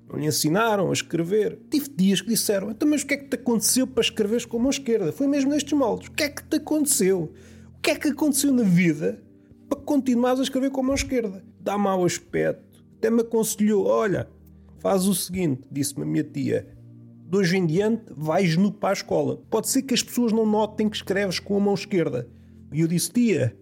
Não 0.08 0.20
lhe 0.20 0.28
ensinaram 0.28 0.92
a 0.92 0.94
escrever. 0.94 1.58
Tive 1.72 1.90
dias 1.90 2.22
que 2.22 2.28
disseram: 2.28 2.70
então, 2.70 2.88
mas 2.88 3.02
o 3.02 3.08
que 3.08 3.16
é 3.16 3.18
que 3.18 3.30
te 3.30 3.34
aconteceu 3.34 3.88
para 3.88 4.02
escreveres 4.02 4.46
com 4.46 4.58
a 4.58 4.60
mão 4.60 4.70
esquerda? 4.70 5.12
Foi 5.12 5.26
mesmo 5.26 5.50
nestes 5.50 5.74
moldes. 5.74 6.08
O 6.08 6.12
que 6.12 6.22
é 6.22 6.30
que 6.30 6.44
te 6.44 6.58
aconteceu? 6.58 7.34
O 7.76 7.82
que 7.82 7.90
é 7.90 7.96
que 7.96 8.10
aconteceu 8.10 8.52
na 8.52 8.62
vida 8.62 9.20
para 9.68 9.80
continuares 9.80 10.40
a 10.40 10.44
escrever 10.44 10.70
com 10.70 10.82
a 10.82 10.84
mão 10.84 10.94
esquerda? 10.94 11.44
Dá 11.60 11.80
mau 11.80 12.06
aspecto. 12.06 12.86
Até 13.00 13.10
me 13.10 13.22
aconselhou: 13.22 13.88
olha, 13.88 14.30
faz 14.78 15.08
o 15.08 15.16
seguinte, 15.16 15.64
disse-me 15.72 16.04
a 16.04 16.06
minha 16.06 16.24
tia. 16.24 16.78
De 17.26 17.38
hoje 17.38 17.58
em 17.58 17.66
diante 17.66 18.06
vais 18.16 18.56
nu 18.58 18.72
para 18.72 18.90
a 18.90 18.94
escola. 18.94 19.38
Pode 19.50 19.68
ser 19.70 19.82
que 19.82 19.94
as 19.94 20.04
pessoas 20.04 20.32
não 20.32 20.46
notem 20.46 20.90
que 20.90 20.96
escreves 20.96 21.40
com 21.40 21.58
a 21.58 21.60
mão 21.60 21.74
esquerda. 21.74 22.28
E 22.72 22.82
eu 22.82 22.88
disse, 22.88 23.12
tia, 23.12 23.58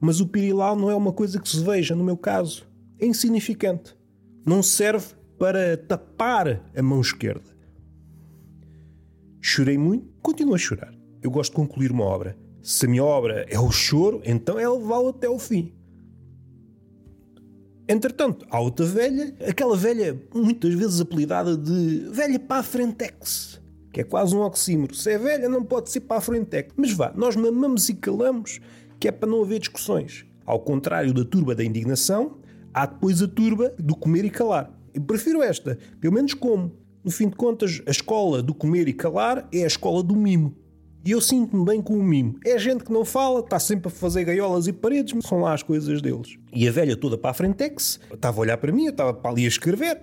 mas 0.00 0.20
o 0.20 0.26
pirilau 0.26 0.74
não 0.74 0.90
é 0.90 0.94
uma 0.94 1.12
coisa 1.12 1.40
que 1.40 1.48
se 1.48 1.62
veja, 1.62 1.94
no 1.94 2.02
meu 2.02 2.16
caso. 2.16 2.66
É 2.98 3.06
insignificante. 3.06 3.96
Não 4.44 4.62
serve 4.62 5.14
para 5.38 5.76
tapar 5.76 6.70
a 6.74 6.82
mão 6.82 7.00
esquerda. 7.00 7.52
Chorei 9.40 9.76
muito, 9.76 10.08
continuo 10.20 10.54
a 10.54 10.58
chorar. 10.58 10.94
Eu 11.20 11.30
gosto 11.30 11.50
de 11.50 11.56
concluir 11.56 11.92
uma 11.92 12.04
obra. 12.04 12.36
Se 12.62 12.86
a 12.86 12.88
minha 12.88 13.04
obra 13.04 13.44
é 13.48 13.58
o 13.58 13.70
choro, 13.70 14.22
então 14.24 14.58
é 14.58 14.68
levá-lo 14.68 15.08
até 15.08 15.28
o 15.28 15.38
fim. 15.38 15.72
Entretanto, 17.88 18.46
há 18.50 18.60
outra 18.60 18.86
velha, 18.86 19.34
aquela 19.46 19.76
velha 19.76 20.20
muitas 20.34 20.72
vezes 20.74 21.00
apelidada 21.00 21.56
de 21.56 22.08
velha 22.10 22.38
para 22.38 22.60
a 22.60 22.62
frentex, 22.62 23.60
que 23.92 24.00
é 24.00 24.04
quase 24.04 24.34
um 24.34 24.40
oxímoro. 24.40 24.94
Se 24.94 25.10
é 25.10 25.18
velha, 25.18 25.48
não 25.48 25.64
pode 25.64 25.90
ser 25.90 26.00
para 26.00 26.18
a 26.18 26.20
frentex. 26.20 26.72
Mas 26.76 26.92
vá, 26.92 27.12
nós 27.14 27.34
mamamos 27.34 27.88
e 27.88 27.94
calamos, 27.94 28.60
que 29.00 29.08
é 29.08 29.12
para 29.12 29.28
não 29.28 29.42
haver 29.42 29.58
discussões. 29.58 30.24
Ao 30.46 30.60
contrário 30.60 31.12
da 31.12 31.24
turba 31.24 31.54
da 31.54 31.64
indignação, 31.64 32.38
há 32.72 32.86
depois 32.86 33.20
a 33.20 33.28
turba 33.28 33.74
do 33.78 33.96
comer 33.96 34.24
e 34.24 34.30
calar. 34.30 34.72
Eu 34.94 35.02
prefiro 35.02 35.42
esta, 35.42 35.78
pelo 36.00 36.14
menos 36.14 36.34
como. 36.34 36.72
No 37.04 37.10
fim 37.10 37.28
de 37.28 37.34
contas, 37.34 37.82
a 37.84 37.90
escola 37.90 38.42
do 38.42 38.54
comer 38.54 38.86
e 38.86 38.92
calar 38.92 39.48
é 39.52 39.64
a 39.64 39.66
escola 39.66 40.02
do 40.02 40.14
mimo. 40.14 40.54
E 41.04 41.10
eu 41.10 41.20
sinto-me 41.20 41.64
bem 41.64 41.82
com 41.82 41.94
o 41.94 42.02
mimo. 42.02 42.38
É 42.44 42.56
gente 42.56 42.84
que 42.84 42.92
não 42.92 43.04
fala, 43.04 43.40
está 43.40 43.58
sempre 43.58 43.88
a 43.88 43.90
fazer 43.90 44.24
gaiolas 44.24 44.68
e 44.68 44.72
paredes, 44.72 45.12
mas 45.12 45.26
são 45.26 45.40
lá 45.40 45.52
as 45.52 45.62
coisas 45.62 46.00
deles. 46.00 46.38
E 46.52 46.68
a 46.68 46.70
velha 46.70 46.96
toda 46.96 47.18
para 47.18 47.30
a 47.30 47.34
frentex, 47.34 47.98
estava 48.12 48.38
a 48.38 48.40
olhar 48.40 48.56
para 48.56 48.70
mim, 48.70 48.84
eu 48.84 48.90
estava 48.90 49.12
para 49.12 49.30
ali 49.32 49.44
a 49.44 49.48
escrever, 49.48 50.00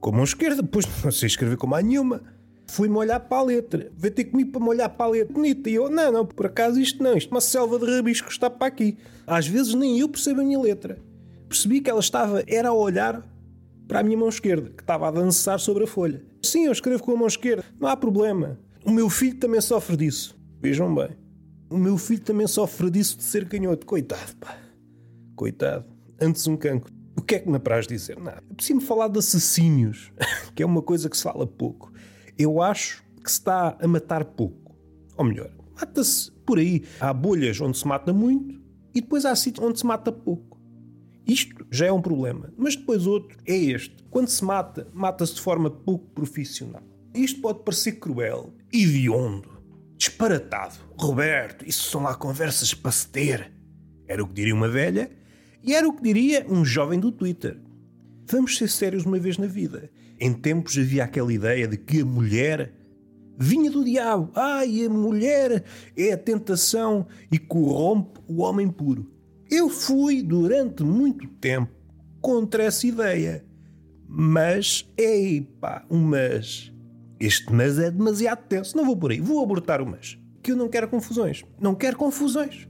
com 0.00 0.10
a 0.10 0.12
mão 0.14 0.24
esquerda, 0.24 0.60
depois 0.60 0.84
não 1.04 1.12
sei 1.12 1.28
escrever 1.28 1.56
com 1.56 1.68
mais 1.68 1.84
nenhuma. 1.84 2.22
Fui-me 2.66 2.96
olhar 2.96 3.20
para 3.20 3.38
a 3.38 3.42
letra, 3.42 3.92
veio 3.96 4.14
ter 4.14 4.24
comigo 4.24 4.50
para 4.50 4.60
me 4.60 4.68
olhar 4.68 4.88
para 4.88 5.06
a 5.06 5.10
letra 5.10 5.32
bonita. 5.32 5.70
E 5.70 5.74
eu, 5.74 5.88
não, 5.88 6.10
não, 6.10 6.26
por 6.26 6.46
acaso 6.46 6.80
isto 6.80 7.02
não, 7.02 7.16
isto 7.16 7.28
é 7.28 7.34
uma 7.34 7.40
selva 7.40 7.78
de 7.78 7.84
rabiscos 7.84 8.32
está 8.32 8.50
para 8.50 8.66
aqui. 8.66 8.96
Às 9.26 9.46
vezes 9.46 9.74
nem 9.74 10.00
eu 10.00 10.08
percebo 10.08 10.40
a 10.40 10.44
minha 10.44 10.58
letra. 10.58 10.98
Percebi 11.48 11.80
que 11.80 11.90
ela 11.90 12.00
estava, 12.00 12.42
era 12.48 12.70
a 12.70 12.72
olhar 12.72 13.22
para 13.86 14.00
a 14.00 14.02
minha 14.02 14.16
mão 14.16 14.28
esquerda, 14.28 14.70
que 14.70 14.82
estava 14.82 15.06
a 15.06 15.10
dançar 15.10 15.60
sobre 15.60 15.84
a 15.84 15.86
folha. 15.86 16.24
Sim, 16.42 16.64
eu 16.64 16.72
escrevo 16.72 17.02
com 17.02 17.12
a 17.12 17.16
mão 17.16 17.26
esquerda, 17.26 17.64
não 17.78 17.88
há 17.88 17.96
problema. 17.96 18.58
O 18.84 18.90
meu 18.90 19.08
filho 19.08 19.36
também 19.38 19.60
sofre 19.60 19.96
disso. 19.96 20.36
Vejam 20.60 20.92
bem. 20.94 21.10
O 21.70 21.76
meu 21.76 21.96
filho 21.96 22.20
também 22.20 22.46
sofre 22.46 22.90
disso 22.90 23.16
de 23.16 23.22
ser 23.24 23.48
canhoto. 23.48 23.86
Coitado, 23.86 24.36
pá. 24.36 24.56
coitado. 25.36 25.84
Antes 26.20 26.46
um 26.46 26.56
cancro. 26.56 26.92
O 27.16 27.22
que 27.22 27.36
é 27.36 27.38
que 27.38 27.48
me 27.48 27.56
apraz 27.56 27.86
dizer? 27.86 28.18
Nada. 28.18 28.42
É 28.50 28.54
preciso 28.54 28.80
falar 28.80 29.08
de 29.08 29.18
assassínios, 29.18 30.12
que 30.54 30.62
é 30.62 30.66
uma 30.66 30.82
coisa 30.82 31.08
que 31.08 31.16
se 31.16 31.22
fala 31.22 31.46
pouco. 31.46 31.92
Eu 32.38 32.60
acho 32.60 33.04
que 33.22 33.30
se 33.30 33.38
está 33.38 33.76
a 33.80 33.86
matar 33.86 34.24
pouco. 34.24 34.76
Ou 35.16 35.24
melhor, 35.24 35.50
mata-se 35.78 36.32
por 36.44 36.58
aí. 36.58 36.82
Há 37.00 37.12
bolhas 37.12 37.60
onde 37.60 37.78
se 37.78 37.86
mata 37.86 38.12
muito 38.12 38.60
e 38.94 39.00
depois 39.00 39.24
há 39.24 39.34
sítios 39.36 39.64
onde 39.64 39.78
se 39.78 39.86
mata 39.86 40.10
pouco. 40.10 40.60
Isto 41.26 41.66
já 41.70 41.86
é 41.86 41.92
um 41.92 42.02
problema. 42.02 42.52
Mas 42.56 42.74
depois 42.74 43.06
outro 43.06 43.38
é 43.46 43.54
este. 43.56 44.02
Quando 44.10 44.28
se 44.28 44.44
mata, 44.44 44.88
mata-se 44.92 45.34
de 45.34 45.40
forma 45.40 45.70
pouco 45.70 46.06
profissional. 46.10 46.82
Isto 47.14 47.40
pode 47.40 47.62
parecer 47.62 47.92
cruel, 47.92 48.52
hediondo, 48.72 49.50
disparatado. 49.96 50.74
Roberto, 50.96 51.68
isso 51.68 51.90
são 51.90 52.02
lá 52.02 52.14
conversas 52.14 52.72
para 52.74 52.90
se 52.90 53.08
ter. 53.08 53.52
Era 54.06 54.22
o 54.22 54.26
que 54.26 54.34
diria 54.34 54.54
uma 54.54 54.68
velha 54.68 55.10
e 55.62 55.74
era 55.74 55.88
o 55.88 55.92
que 55.92 56.02
diria 56.02 56.46
um 56.48 56.64
jovem 56.64 56.98
do 56.98 57.12
Twitter. 57.12 57.60
Vamos 58.26 58.56
ser 58.56 58.68
sérios 58.68 59.04
uma 59.04 59.18
vez 59.18 59.38
na 59.38 59.46
vida. 59.46 59.90
Em 60.18 60.32
tempos 60.32 60.76
havia 60.78 61.04
aquela 61.04 61.32
ideia 61.32 61.66
de 61.66 61.76
que 61.76 62.00
a 62.00 62.04
mulher 62.04 62.72
vinha 63.38 63.70
do 63.70 63.84
diabo. 63.84 64.30
Ai, 64.34 64.84
a 64.84 64.88
mulher 64.88 65.64
é 65.96 66.12
a 66.12 66.16
tentação 66.16 67.06
e 67.30 67.38
corrompe 67.38 68.20
o 68.28 68.42
homem 68.42 68.68
puro. 68.68 69.10
Eu 69.50 69.68
fui 69.68 70.22
durante 70.22 70.82
muito 70.82 71.26
tempo 71.26 71.72
contra 72.20 72.64
essa 72.64 72.86
ideia. 72.86 73.44
Mas, 74.08 74.90
epá, 74.96 75.84
um 75.90 75.98
mas. 75.98 76.72
Este 77.22 77.52
mas 77.52 77.78
é 77.78 77.88
demasiado 77.88 78.44
tenso. 78.48 78.76
Não 78.76 78.84
vou 78.84 78.96
por 78.96 79.12
aí, 79.12 79.20
vou 79.20 79.40
abortar 79.40 79.80
o 79.80 79.86
mas. 79.86 80.18
Que 80.42 80.50
eu 80.50 80.56
não 80.56 80.68
quero 80.68 80.88
confusões. 80.88 81.44
Não 81.60 81.72
quero 81.72 81.96
confusões. 81.96 82.66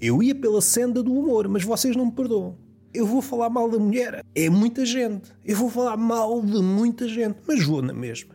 Eu 0.00 0.22
ia 0.22 0.34
pela 0.34 0.62
senda 0.62 1.02
do 1.02 1.12
humor, 1.12 1.46
mas 1.48 1.64
vocês 1.64 1.94
não 1.94 2.06
me 2.06 2.12
perdoam. 2.12 2.56
Eu 2.94 3.04
vou 3.04 3.20
falar 3.20 3.50
mal 3.50 3.70
da 3.70 3.78
mulher. 3.78 4.24
É 4.34 4.48
muita 4.48 4.86
gente. 4.86 5.30
Eu 5.44 5.58
vou 5.58 5.68
falar 5.68 5.98
mal 5.98 6.40
de 6.40 6.62
muita 6.62 7.06
gente, 7.06 7.36
mas 7.46 7.62
vou 7.62 7.82
na 7.82 7.92
mesma. 7.92 8.34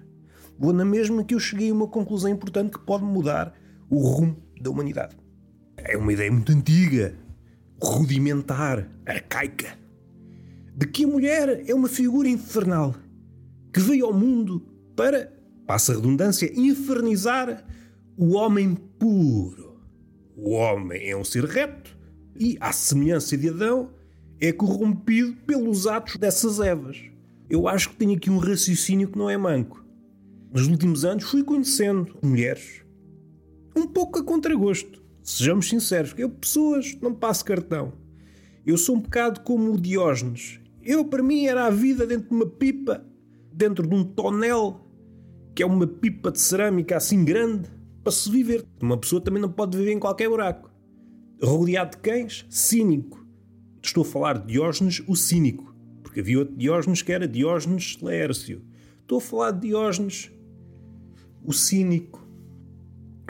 Vou 0.56 0.72
na 0.72 0.86
mesma 0.86 1.24
que 1.24 1.34
eu 1.34 1.40
cheguei 1.40 1.72
a 1.72 1.74
uma 1.74 1.88
conclusão 1.88 2.30
importante 2.30 2.74
que 2.74 2.86
pode 2.86 3.04
mudar 3.04 3.52
o 3.90 3.98
rumo 3.98 4.38
da 4.62 4.70
humanidade. 4.70 5.18
É 5.78 5.98
uma 5.98 6.14
ideia 6.14 6.32
muito 6.32 6.52
antiga, 6.52 7.16
rudimentar, 7.82 8.88
arcaica, 9.04 9.80
de 10.76 10.86
que 10.86 11.06
a 11.06 11.08
mulher 11.08 11.64
é 11.68 11.74
uma 11.74 11.90
figura 11.90 12.30
infernal 12.30 12.94
que 13.74 13.80
veio 13.80 14.06
ao 14.06 14.14
mundo 14.14 14.64
para, 14.96 15.32
passa 15.70 15.92
a 15.92 15.96
redundância, 15.96 16.52
infernizar 16.60 17.64
o 18.18 18.34
homem 18.34 18.74
puro. 18.74 19.80
O 20.36 20.50
homem 20.54 21.12
é 21.12 21.16
um 21.16 21.24
ser 21.24 21.46
reto 21.46 21.96
e, 22.36 22.58
à 22.60 22.72
semelhança 22.72 23.38
de 23.38 23.50
Adão, 23.50 23.92
é 24.42 24.52
corrompido 24.52 25.36
pelos 25.46 25.86
atos 25.86 26.16
dessas 26.16 26.60
Evas. 26.60 27.00
Eu 27.48 27.68
acho 27.68 27.92
que 27.92 27.98
tenho 27.98 28.16
aqui 28.16 28.32
um 28.32 28.40
raciocínio 28.40 29.10
que 29.10 29.18
não 29.20 29.30
é 29.30 29.38
manco. 29.38 29.86
Nos 30.52 30.66
últimos 30.66 31.06
anos 31.06 31.26
fui 31.26 31.44
conhecendo 31.44 32.18
mulheres 32.20 32.82
um 33.76 33.86
pouco 33.86 34.18
a 34.18 34.24
contragosto. 34.24 35.04
Sejamos 35.22 35.70
sinceros, 35.70 36.16
eu, 36.18 36.32
pessoas, 36.32 36.98
não 37.00 37.14
passo 37.14 37.46
cartão. 37.46 37.94
Eu 38.66 38.76
sou 38.76 38.96
um 38.96 39.02
bocado 39.02 39.42
como 39.42 39.72
o 39.72 39.80
Diógenes. 39.80 40.60
Eu, 40.82 41.06
para 41.06 41.22
mim, 41.22 41.46
era 41.46 41.68
a 41.68 41.70
vida 41.70 42.08
dentro 42.08 42.30
de 42.30 42.36
uma 42.36 42.48
pipa, 42.48 43.06
dentro 43.54 43.88
de 43.88 43.94
um 43.94 44.04
tonel, 44.04 44.89
que 45.60 45.64
é 45.64 45.66
uma 45.66 45.86
pipa 45.86 46.32
de 46.32 46.40
cerâmica 46.40 46.96
assim 46.96 47.26
grande, 47.26 47.70
para 48.02 48.14
se 48.14 48.32
viver. 48.32 48.66
Uma 48.82 48.98
pessoa 48.98 49.22
também 49.22 49.42
não 49.42 49.52
pode 49.52 49.78
viver 49.78 49.92
em 49.92 50.00
qualquer 50.00 50.30
buraco. 50.30 50.72
Rodeado 51.44 51.98
de 51.98 51.98
cães, 51.98 52.46
cínico. 52.50 53.28
Estou 53.84 54.04
a 54.04 54.06
falar 54.06 54.38
de 54.38 54.54
Diógenes, 54.54 55.04
o 55.06 55.18
cínico, 55.18 55.76
porque 56.02 56.22
havia 56.22 56.40
outro 56.40 56.56
Diógenes 56.56 57.02
que 57.02 57.12
era 57.12 57.28
Diógenes 57.28 57.98
Laércio. 58.02 58.64
Estou 59.02 59.18
a 59.18 59.22
falar 59.22 59.52
de 59.52 59.68
Diógenes, 59.68 60.32
o 61.44 61.52
cínico, 61.52 62.26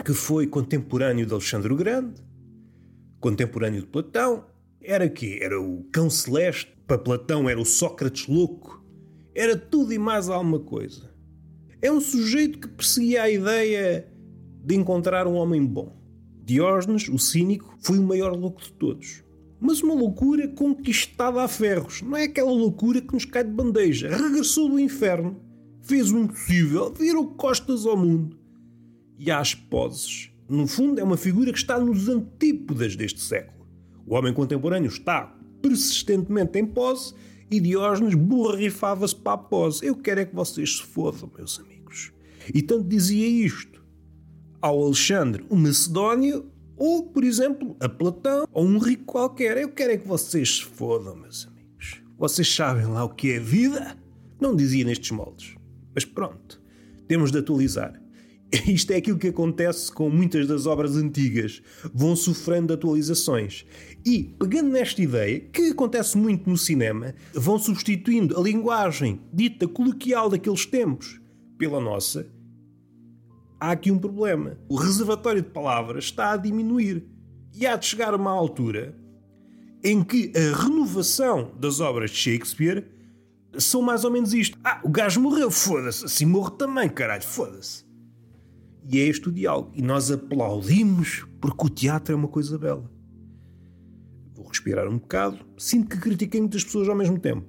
que 0.04 0.12
foi 0.12 0.46
contemporâneo 0.46 1.26
de 1.26 1.32
Alexandre 1.32 1.72
o 1.72 1.76
Grande, 1.76 2.22
contemporâneo 3.18 3.80
de 3.80 3.88
Platão. 3.88 4.44
Era 4.80 5.08
que 5.08 5.42
Era 5.42 5.60
o 5.60 5.82
cão 5.92 6.08
celeste. 6.08 6.72
Para 6.86 6.96
Platão 6.96 7.48
era 7.48 7.60
o 7.60 7.64
Sócrates 7.64 8.28
louco. 8.28 8.84
Era 9.34 9.56
tudo 9.56 9.92
e 9.92 9.98
mais 9.98 10.28
alguma 10.28 10.60
coisa. 10.60 11.10
É 11.82 11.90
um 11.90 12.00
sujeito 12.00 12.58
que 12.58 12.68
perseguia 12.68 13.22
a 13.22 13.30
ideia 13.30 14.06
de 14.62 14.74
encontrar 14.74 15.26
um 15.26 15.34
homem 15.34 15.64
bom. 15.64 15.96
Diógenes, 16.44 17.08
o 17.08 17.18
cínico, 17.18 17.74
foi 17.80 17.98
o 17.98 18.02
maior 18.02 18.36
louco 18.36 18.60
de 18.60 18.72
todos. 18.72 19.24
Mas 19.58 19.82
uma 19.82 19.94
loucura 19.94 20.46
conquistada 20.48 21.42
a 21.42 21.48
ferros. 21.48 22.02
Não 22.02 22.16
é 22.16 22.24
aquela 22.24 22.50
loucura 22.50 23.00
que 23.00 23.14
nos 23.14 23.24
cai 23.24 23.44
de 23.44 23.50
bandeja. 23.50 24.14
Regressou 24.14 24.68
do 24.68 24.78
inferno, 24.78 25.40
fez 25.80 26.10
o 26.10 26.18
impossível, 26.18 26.92
virou 26.92 27.26
costas 27.28 27.86
ao 27.86 27.96
mundo. 27.96 28.38
E 29.18 29.30
às 29.30 29.54
poses. 29.54 30.30
No 30.48 30.66
fundo, 30.66 31.00
é 31.00 31.04
uma 31.04 31.16
figura 31.16 31.52
que 31.52 31.58
está 31.58 31.78
nos 31.78 32.08
antípodas 32.08 32.96
deste 32.96 33.20
século. 33.20 33.66
O 34.06 34.14
homem 34.14 34.34
contemporâneo 34.34 34.88
está 34.88 35.34
persistentemente 35.62 36.58
em 36.58 36.66
pose 36.66 37.14
e 37.50 37.60
Diógenes 37.60 38.14
borrifava-se 38.14 39.14
para 39.16 39.32
a 39.32 39.38
pose. 39.38 39.84
Eu 39.84 39.96
quero 39.96 40.20
é 40.20 40.24
que 40.24 40.34
vocês 40.34 40.76
se 40.76 40.82
fodam, 40.82 41.30
meus 41.36 41.58
amigos. 41.58 42.12
E 42.54 42.62
tanto 42.62 42.88
dizia 42.88 43.26
isto 43.26 43.82
ao 44.60 44.82
Alexandre 44.82 45.44
o 45.48 45.56
Macedónio 45.56 46.50
ou, 46.76 47.02
por 47.02 47.24
exemplo, 47.24 47.76
a 47.80 47.88
Platão 47.88 48.46
ou 48.52 48.64
um 48.64 48.78
rico 48.78 49.04
qualquer. 49.04 49.58
Eu 49.58 49.70
quero 49.70 49.92
é 49.92 49.96
que 49.96 50.08
vocês 50.08 50.56
se 50.56 50.64
fodam, 50.64 51.16
meus 51.16 51.46
amigos. 51.46 52.02
Vocês 52.16 52.54
sabem 52.54 52.86
lá 52.86 53.04
o 53.04 53.10
que 53.10 53.32
é 53.32 53.40
vida? 53.40 53.96
Não 54.40 54.54
dizia 54.56 54.84
nestes 54.84 55.10
moldes. 55.10 55.54
Mas 55.94 56.04
pronto, 56.04 56.60
temos 57.08 57.30
de 57.30 57.38
atualizar. 57.38 58.00
Isto 58.66 58.92
é 58.92 58.96
aquilo 58.96 59.18
que 59.18 59.28
acontece 59.28 59.92
com 59.92 60.10
muitas 60.10 60.46
das 60.46 60.66
obras 60.66 60.96
antigas. 60.96 61.62
Vão 61.94 62.16
sofrendo 62.16 62.72
atualizações. 62.72 63.64
E, 64.04 64.34
pegando 64.38 64.70
nesta 64.70 65.00
ideia, 65.00 65.40
que 65.40 65.70
acontece 65.70 66.18
muito 66.18 66.48
no 66.48 66.56
cinema, 66.56 67.14
vão 67.32 67.58
substituindo 67.58 68.38
a 68.38 68.42
linguagem 68.42 69.20
dita 69.32 69.68
coloquial 69.68 70.28
daqueles 70.28 70.66
tempos 70.66 71.20
pela 71.56 71.80
nossa 71.80 72.26
há 73.60 73.72
aqui 73.72 73.92
um 73.92 73.98
problema. 73.98 74.56
O 74.68 74.76
reservatório 74.76 75.42
de 75.42 75.50
palavras 75.50 76.04
está 76.04 76.32
a 76.32 76.36
diminuir. 76.36 77.04
E 77.54 77.66
há 77.66 77.76
de 77.76 77.84
chegar 77.84 78.14
a 78.14 78.16
uma 78.16 78.30
altura 78.30 78.96
em 79.84 80.02
que 80.02 80.32
a 80.34 80.56
renovação 80.56 81.52
das 81.58 81.80
obras 81.80 82.10
de 82.10 82.16
Shakespeare 82.16 82.86
são 83.58 83.82
mais 83.82 84.04
ou 84.04 84.10
menos 84.10 84.32
isto. 84.32 84.58
Ah, 84.64 84.80
o 84.82 84.88
gajo 84.88 85.20
morreu, 85.20 85.50
foda-se. 85.50 86.04
Assim 86.04 86.24
morre 86.24 86.52
também, 86.56 86.88
caralho, 86.88 87.22
foda-se. 87.22 87.84
E 88.90 88.98
é 88.98 89.06
este 89.06 89.28
o 89.28 89.32
diálogo. 89.32 89.70
E 89.74 89.82
nós 89.82 90.10
aplaudimos 90.10 91.24
porque 91.40 91.66
o 91.66 91.70
teatro 91.70 92.12
é 92.12 92.16
uma 92.16 92.26
coisa 92.26 92.58
bela. 92.58 92.90
Vou 94.34 94.48
respirar 94.48 94.88
um 94.88 94.98
bocado. 94.98 95.38
Sinto 95.56 95.90
que 95.90 95.98
critiquei 95.98 96.40
muitas 96.40 96.64
pessoas 96.64 96.88
ao 96.88 96.96
mesmo 96.96 97.18
tempo. 97.18 97.46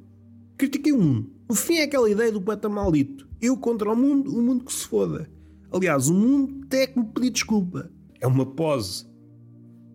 Critiquei 0.55 0.91
o 0.91 1.01
mundo. 1.01 1.31
No 1.49 1.55
fim 1.55 1.77
é 1.77 1.83
aquela 1.83 2.09
ideia 2.09 2.31
do 2.31 2.41
poeta 2.41 2.69
maldito. 2.69 3.27
Eu 3.41 3.57
contra 3.57 3.91
o 3.91 3.95
mundo, 3.95 4.37
o 4.37 4.41
mundo 4.41 4.63
que 4.63 4.71
se 4.71 4.85
foda. 4.85 5.27
Aliás, 5.71 6.09
o 6.09 6.13
mundo 6.13 6.67
tem 6.67 6.87
que 6.87 6.99
me 6.99 7.05
pedir 7.05 7.31
desculpa. 7.31 7.91
É 8.19 8.27
uma 8.27 8.45
pose 8.45 9.07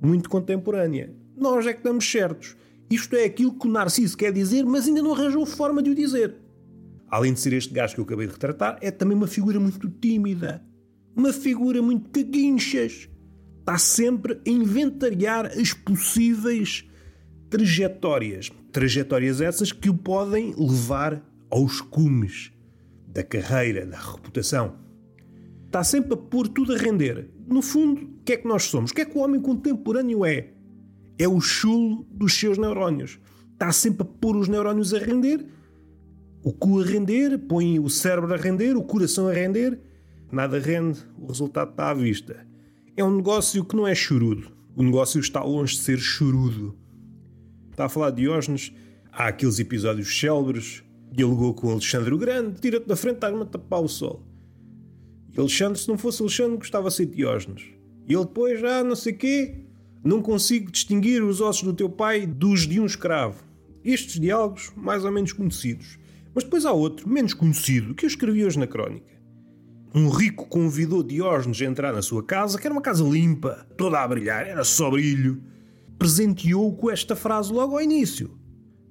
muito 0.03 0.29
contemporânea. 0.29 1.15
Nós 1.37 1.65
é 1.65 1.73
que 1.73 1.79
estamos 1.79 2.11
certos. 2.11 2.57
Isto 2.91 3.15
é 3.15 3.25
aquilo 3.25 3.57
que 3.57 3.69
o 3.69 3.71
Narciso 3.71 4.17
quer 4.17 4.33
dizer, 4.33 4.65
mas 4.65 4.89
ainda 4.89 5.03
não 5.03 5.15
arranjou 5.15 5.47
forma 5.47 5.81
de 5.81 5.91
o 5.91 5.95
dizer. 5.95 6.35
Além 7.09 7.33
de 7.33 7.39
ser 7.39 7.53
este 7.53 7.73
gajo 7.73 7.95
que 7.95 8.01
eu 8.01 8.05
acabei 8.05 8.27
de 8.27 8.33
retratar, 8.33 8.79
é 8.81 8.91
também 8.91 9.17
uma 9.17 9.29
figura 9.29 9.61
muito 9.61 9.89
tímida. 9.89 10.65
Uma 11.17 11.33
figura 11.33 11.81
muito 11.81 12.11
caguinchas. 12.11 13.09
Está 13.59 13.79
sempre 13.79 14.35
a 14.47 14.51
inventariar 14.51 15.47
as 15.47 15.73
possíveis 15.73 16.85
trajetórias. 17.51 18.53
Trajetórias 18.71 19.41
essas 19.41 19.73
que 19.73 19.91
o 19.91 19.95
podem 19.95 20.55
levar 20.57 21.25
aos 21.51 21.81
cumes 21.81 22.53
da 23.09 23.25
carreira, 23.25 23.87
da 23.87 23.99
reputação 23.99 24.87
está 25.77 25.85
sempre 25.85 26.15
a 26.15 26.17
pôr 26.17 26.49
tudo 26.49 26.73
a 26.73 26.79
render. 26.79 27.29
No 27.47 27.61
fundo, 27.61 28.01
o 28.01 28.25
que 28.25 28.33
é 28.33 28.37
que 28.39 28.49
nós 28.49 28.65
somos? 28.65 28.91
O 28.91 28.95
que 28.95 29.03
é 29.03 29.05
que 29.05 29.19
o 29.19 29.21
homem 29.21 29.41
contemporâneo 29.41 30.25
é? 30.25 30.53
É 31.19 31.29
o 31.29 31.39
chulo 31.39 32.07
dos 32.11 32.33
seus 32.35 32.57
neurónios. 32.57 33.19
Está 33.53 33.71
sempre 33.73 34.03
a 34.03 34.07
pôr 34.07 34.37
os 34.37 34.49
neurónios 34.49 34.95
a 34.95 34.99
render, 34.99 35.45
o 36.43 36.53
cu 36.53 36.81
a 36.81 36.85
render, 36.85 37.39
põe 37.39 37.79
o 37.79 37.91
cérebro 37.91 38.33
a 38.33 38.37
render, 38.37 38.77
o 38.77 38.83
coração 38.83 39.29
a 39.29 39.33
render. 39.33 39.79
Nada 40.31 40.59
rende, 40.59 41.01
o 41.19 41.29
resultado 41.29 41.71
está 41.71 41.91
à 41.91 41.95
vista. 41.95 42.47
É 42.97 43.05
um 43.05 43.17
negócio 43.17 43.65
que 43.65 43.77
não 43.77 43.87
é 43.87 43.95
chorudo. 43.95 44.51
O 44.75 44.83
negócio 44.83 45.21
está 45.21 45.43
longe 45.43 45.75
de 45.77 45.83
ser 45.83 45.99
chorudo. 45.99 46.77
Está 47.71 47.85
a 47.85 47.89
falar 47.89 48.11
de 48.11 48.23
Diógenes, 48.23 48.73
há 49.13 49.29
aqueles 49.29 49.59
episódios 49.59 50.19
célebres, 50.19 50.83
dialogou 51.13 51.55
com 51.55 51.71
Alexandre 51.71 52.13
o 52.13 52.19
Grande, 52.19 52.61
tira-te 52.61 52.87
da 52.87 52.97
frente, 52.97 53.17
estás-me 53.17 53.43
a 53.43 53.47
tapar 53.47 53.81
o 53.81 53.89
sol. 53.89 54.27
Alexandre, 55.37 55.79
se 55.79 55.89
não 55.89 55.99
fosse 55.99 56.23
Alexandre, 56.23 56.57
gostava 56.57 56.89
de 56.89 56.95
ser 56.95 57.07
Diógenes. 57.07 57.65
E 58.09 58.15
ele 58.15 58.25
depois, 58.25 58.63
ah, 58.65 58.83
não 58.83 58.97
sei 58.97 59.13
quê, 59.13 59.63
Não 60.03 60.23
consigo 60.23 60.71
distinguir 60.71 61.23
os 61.23 61.41
ossos 61.41 61.65
do 61.65 61.73
teu 61.75 61.89
pai 61.89 62.27
dos 62.27 62.67
de 62.67 62.79
um 62.79 62.87
escravo. 62.87 63.43
Estes 63.85 64.21
diálogos, 64.21 64.73
mais 64.77 65.05
ou 65.05 65.11
menos 65.11 65.33
conhecidos. 65.33 65.99
Mas 66.33 66.45
depois 66.45 66.65
há 66.65 66.73
outro, 66.73 67.09
menos 67.09 67.35
conhecido, 67.35 67.95
que 67.95 68.05
eu 68.05 68.09
escrevi 68.09 68.45
hoje 68.45 68.59
na 68.59 68.67
crónica. 68.67 69.13
Um 69.95 70.09
rico 70.09 70.47
convidou 70.47 71.03
Diógenes 71.03 71.61
a 71.63 71.65
entrar 71.65 71.93
na 71.93 72.03
sua 72.03 72.23
casa, 72.23 72.59
que 72.59 72.67
era 72.67 72.75
uma 72.75 72.83
casa 72.83 73.03
limpa, 73.03 73.67
toda 73.77 74.03
a 74.03 74.09
brilhar, 74.09 74.47
era 74.47 74.65
só 74.65 74.91
brilho. 74.91 75.43
Presenteou-o 75.99 76.77
com 76.77 76.91
esta 76.91 77.17
frase 77.17 77.53
logo 77.53 77.75
ao 77.75 77.83
início: 77.83 78.31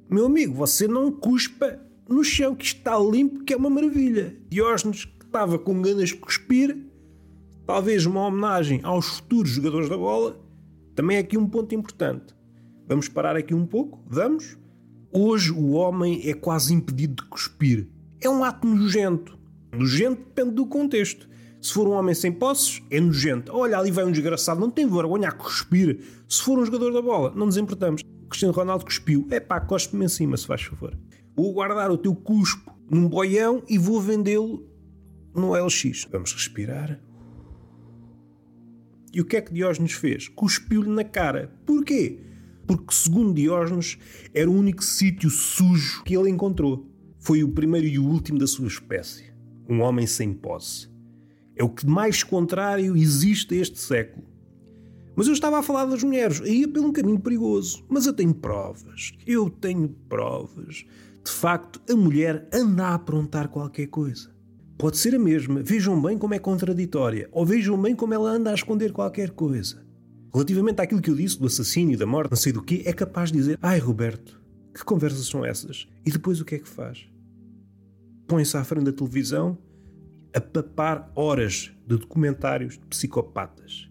Meu 0.09 0.25
amigo, 0.25 0.53
você 0.53 0.87
não 0.87 1.11
cuspa 1.11 1.79
no 2.09 2.23
chão, 2.23 2.55
que 2.55 2.65
está 2.65 2.97
limpo, 2.97 3.43
que 3.43 3.53
é 3.53 3.57
uma 3.57 3.69
maravilha. 3.69 4.35
Diógenes, 4.49 5.05
que 5.05 5.25
estava 5.25 5.59
com 5.59 5.81
ganas 5.81 6.09
de 6.09 6.15
cuspir, 6.15 6.77
talvez 7.65 8.05
uma 8.05 8.21
homenagem 8.27 8.79
aos 8.83 9.17
futuros 9.17 9.51
jogadores 9.51 9.89
da 9.89 9.97
bola, 9.97 10.39
também 10.95 11.17
é 11.17 11.19
aqui 11.19 11.37
um 11.37 11.47
ponto 11.47 11.75
importante. 11.75 12.33
Vamos 12.87 13.09
parar 13.09 13.35
aqui 13.35 13.53
um 13.53 13.65
pouco? 13.65 14.03
Vamos? 14.07 14.57
Hoje 15.11 15.51
o 15.51 15.71
homem 15.71 16.21
é 16.29 16.33
quase 16.33 16.73
impedido 16.73 17.23
de 17.23 17.29
cuspir. 17.29 17.87
É 18.21 18.29
um 18.29 18.43
ato 18.43 18.67
nojento. 18.67 19.37
Nojento 19.75 20.23
depende 20.23 20.51
do 20.51 20.65
contexto. 20.65 21.27
Se 21.61 21.73
for 21.73 21.87
um 21.87 21.91
homem 21.91 22.13
sem 22.13 22.31
posses, 22.31 22.81
é 22.91 22.99
nojento. 22.99 23.51
Olha, 23.51 23.79
ali 23.79 23.89
vai 23.89 24.05
um 24.05 24.11
desgraçado, 24.11 24.59
não 24.59 24.69
tem 24.69 24.87
vergonha 24.87 25.29
a 25.29 25.31
cuspir. 25.31 25.99
Se 26.29 26.41
for 26.43 26.59
um 26.59 26.65
jogador 26.65 26.93
da 26.93 27.01
bola, 27.01 27.33
não 27.35 27.47
nos 27.47 27.57
importamos. 27.57 28.03
Cristiano 28.29 28.53
Ronaldo 28.53 28.85
cuspiu. 28.85 29.27
É 29.31 29.39
pá, 29.39 29.59
cospe-me 29.59 30.05
em 30.05 30.09
cima, 30.09 30.37
se 30.37 30.45
faz 30.45 30.61
favor. 30.61 30.95
Vou 31.35 31.51
guardar 31.53 31.91
o 31.91 31.97
teu 31.97 32.15
cuspo 32.15 32.71
num 32.89 33.09
boião 33.09 33.63
e 33.67 33.77
vou 33.77 33.99
vendê-lo 33.99 34.63
no 35.33 35.53
LX. 35.53 36.07
Vamos 36.11 36.33
respirar. 36.33 36.99
E 39.11 39.21
o 39.21 39.25
que 39.25 39.37
é 39.37 39.41
que 39.41 39.53
Diógenes 39.53 39.93
fez? 39.93 40.27
Cuspiu-lhe 40.27 40.89
na 40.89 41.03
cara. 41.03 41.51
Porquê? 41.65 42.19
Porque, 42.67 42.93
segundo 42.93 43.33
Diógenes, 43.33 43.97
era 44.33 44.49
o 44.49 44.53
único 44.53 44.83
sítio 44.83 45.29
sujo 45.29 46.03
que 46.03 46.15
ele 46.15 46.29
encontrou. 46.29 46.85
Foi 47.19 47.43
o 47.43 47.49
primeiro 47.49 47.87
e 47.87 47.97
o 47.97 48.05
último 48.05 48.37
da 48.37 48.45
sua 48.45 48.67
espécie. 48.67 49.34
Um 49.67 49.81
homem 49.81 50.05
sem 50.05 50.33
posse. 50.33 50.89
É 51.55 51.63
o 51.63 51.69
que 51.69 51.85
mais 51.85 52.23
contrário 52.23 52.95
existe 52.95 53.55
este 53.55 53.79
século. 53.79 54.25
Mas 55.15 55.27
eu 55.27 55.33
estava 55.33 55.57
a 55.59 55.63
falar 55.63 55.85
das 55.85 56.03
mulheres, 56.03 56.41
ia 56.45 56.67
pelo 56.67 56.87
um 56.87 56.91
caminho 56.91 57.19
perigoso. 57.19 57.85
Mas 57.87 58.05
eu 58.05 58.13
tenho 58.13 58.33
provas. 58.33 59.13
Eu 59.25 59.49
tenho 59.49 59.87
provas. 60.09 60.85
De 61.23 61.31
facto, 61.31 61.81
a 61.89 61.95
mulher 61.95 62.47
anda 62.53 62.87
a 62.87 62.95
aprontar 62.95 63.47
qualquer 63.47 63.87
coisa. 63.87 64.35
Pode 64.77 64.97
ser 64.97 65.15
a 65.15 65.19
mesma, 65.19 65.63
vejam 65.63 65.99
bem 66.01 66.17
como 66.17 66.33
é 66.33 66.39
contraditória, 66.39 67.29
ou 67.31 67.45
vejam 67.45 67.81
bem 67.81 67.95
como 67.95 68.13
ela 68.13 68.29
anda 68.29 68.51
a 68.51 68.53
esconder 68.53 68.91
qualquer 68.91 69.31
coisa. 69.31 69.85
Relativamente 70.33 70.81
àquilo 70.81 71.01
que 71.01 71.09
eu 71.09 71.15
disse 71.15 71.39
do 71.39 71.47
assassínio, 71.47 71.97
da 71.97 72.05
morte, 72.05 72.31
não 72.31 72.37
sei 72.37 72.51
do 72.51 72.61
quê, 72.61 72.83
é 72.85 72.91
capaz 72.91 73.31
de 73.31 73.37
dizer: 73.37 73.57
Ai, 73.61 73.79
Roberto, 73.79 74.41
que 74.73 74.83
conversas 74.83 75.27
são 75.27 75.45
essas? 75.45 75.87
E 76.05 76.11
depois 76.11 76.41
o 76.41 76.45
que 76.45 76.55
é 76.55 76.59
que 76.59 76.67
faz? 76.67 77.07
Põe-se 78.27 78.57
à 78.57 78.63
frente 78.63 78.85
da 78.85 78.91
televisão 78.91 79.57
a 80.33 80.41
papar 80.41 81.11
horas 81.15 81.71
de 81.87 81.95
documentários 81.95 82.73
de 82.73 82.85
psicopatas. 82.87 83.87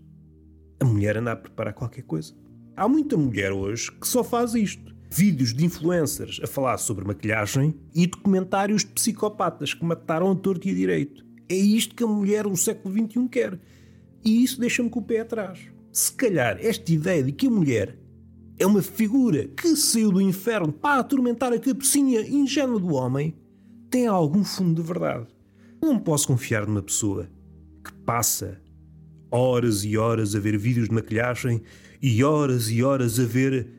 A 0.80 0.84
mulher 0.84 1.16
anda 1.16 1.32
a 1.32 1.36
preparar 1.36 1.72
qualquer 1.72 2.02
coisa. 2.02 2.34
Há 2.76 2.88
muita 2.88 3.16
mulher 3.16 3.52
hoje 3.52 3.92
que 3.92 4.06
só 4.06 4.24
faz 4.24 4.54
isto. 4.54 4.92
Vídeos 5.08 5.54
de 5.54 5.64
influencers 5.64 6.40
a 6.42 6.46
falar 6.48 6.76
sobre 6.78 7.04
maquilhagem 7.04 7.78
e 7.94 8.08
documentários 8.08 8.82
de 8.82 8.90
psicopatas 8.90 9.72
que 9.72 9.84
mataram 9.84 10.32
a 10.32 10.34
torto 10.34 10.66
e 10.66 10.72
a 10.72 10.74
direito. 10.74 11.24
É 11.48 11.54
isto 11.54 11.94
que 11.94 12.02
a 12.02 12.08
mulher 12.08 12.42
do 12.42 12.56
século 12.56 12.92
XXI 12.92 13.28
quer. 13.28 13.60
E 14.24 14.42
isso 14.42 14.58
deixa-me 14.58 14.90
com 14.90 14.98
o 14.98 15.04
pé 15.04 15.20
atrás. 15.20 15.60
Se 15.92 16.12
calhar 16.12 16.58
esta 16.60 16.90
ideia 16.90 17.22
de 17.22 17.30
que 17.30 17.46
a 17.46 17.50
mulher 17.50 17.96
é 18.58 18.66
uma 18.66 18.82
figura 18.82 19.46
que 19.46 19.76
saiu 19.76 20.10
do 20.10 20.20
inferno 20.20 20.72
para 20.72 21.00
atormentar 21.00 21.52
a 21.52 21.58
cabecinha 21.60 22.20
ingênua 22.22 22.80
do 22.80 22.94
homem 22.94 23.32
tem 23.94 24.08
algum 24.08 24.42
fundo 24.42 24.82
de 24.82 24.88
verdade. 24.88 25.28
Não 25.80 26.00
posso 26.00 26.26
confiar 26.26 26.66
numa 26.66 26.82
pessoa 26.82 27.30
que 27.84 27.92
passa 28.04 28.60
horas 29.30 29.84
e 29.84 29.96
horas 29.96 30.34
a 30.34 30.40
ver 30.40 30.58
vídeos 30.58 30.88
de 30.88 30.94
maquilhagem 30.96 31.62
e 32.02 32.24
horas 32.24 32.68
e 32.70 32.82
horas 32.82 33.20
a 33.20 33.24
ver 33.24 33.70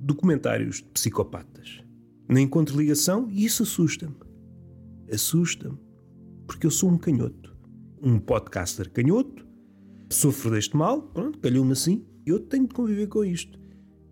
documentários 0.00 0.76
de 0.76 0.90
psicopatas. 0.90 1.82
Nem 2.28 2.44
encontro 2.44 2.76
ligação 2.76 3.26
e 3.30 3.46
isso 3.46 3.62
assusta-me. 3.62 4.16
Assusta-me. 5.10 5.78
Porque 6.46 6.66
eu 6.66 6.70
sou 6.70 6.90
um 6.90 6.98
canhoto. 6.98 7.56
Um 8.02 8.18
podcaster 8.18 8.90
canhoto. 8.90 9.46
Sofro 10.10 10.50
deste 10.50 10.76
mal, 10.76 11.00
pronto, 11.00 11.38
calhou-me 11.38 11.72
assim. 11.72 12.04
Eu 12.26 12.38
tenho 12.38 12.68
de 12.68 12.74
conviver 12.74 13.06
com 13.06 13.24
isto. 13.24 13.58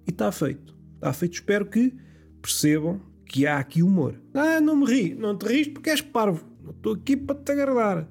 E 0.07 0.11
está 0.11 0.33
feito. 0.33 0.75
Está 0.95 1.13
feito. 1.13 1.35
Espero 1.35 1.67
que 1.67 1.95
percebam 2.41 3.03
que 3.27 3.47
há 3.47 3.59
aqui 3.59 3.83
humor. 3.83 4.21
Ah, 4.33 4.61
não 4.61 4.77
me 4.77 4.87
ri. 4.87 5.15
Não 5.15 5.37
te 5.37 5.47
riste 5.47 5.73
porque 5.73 5.91
és 5.91 6.01
parvo. 6.01 6.45
Não 6.63 6.71
estou 6.71 6.95
aqui 6.95 7.17
para 7.17 7.37
te 7.37 7.53
agradar. 7.53 8.09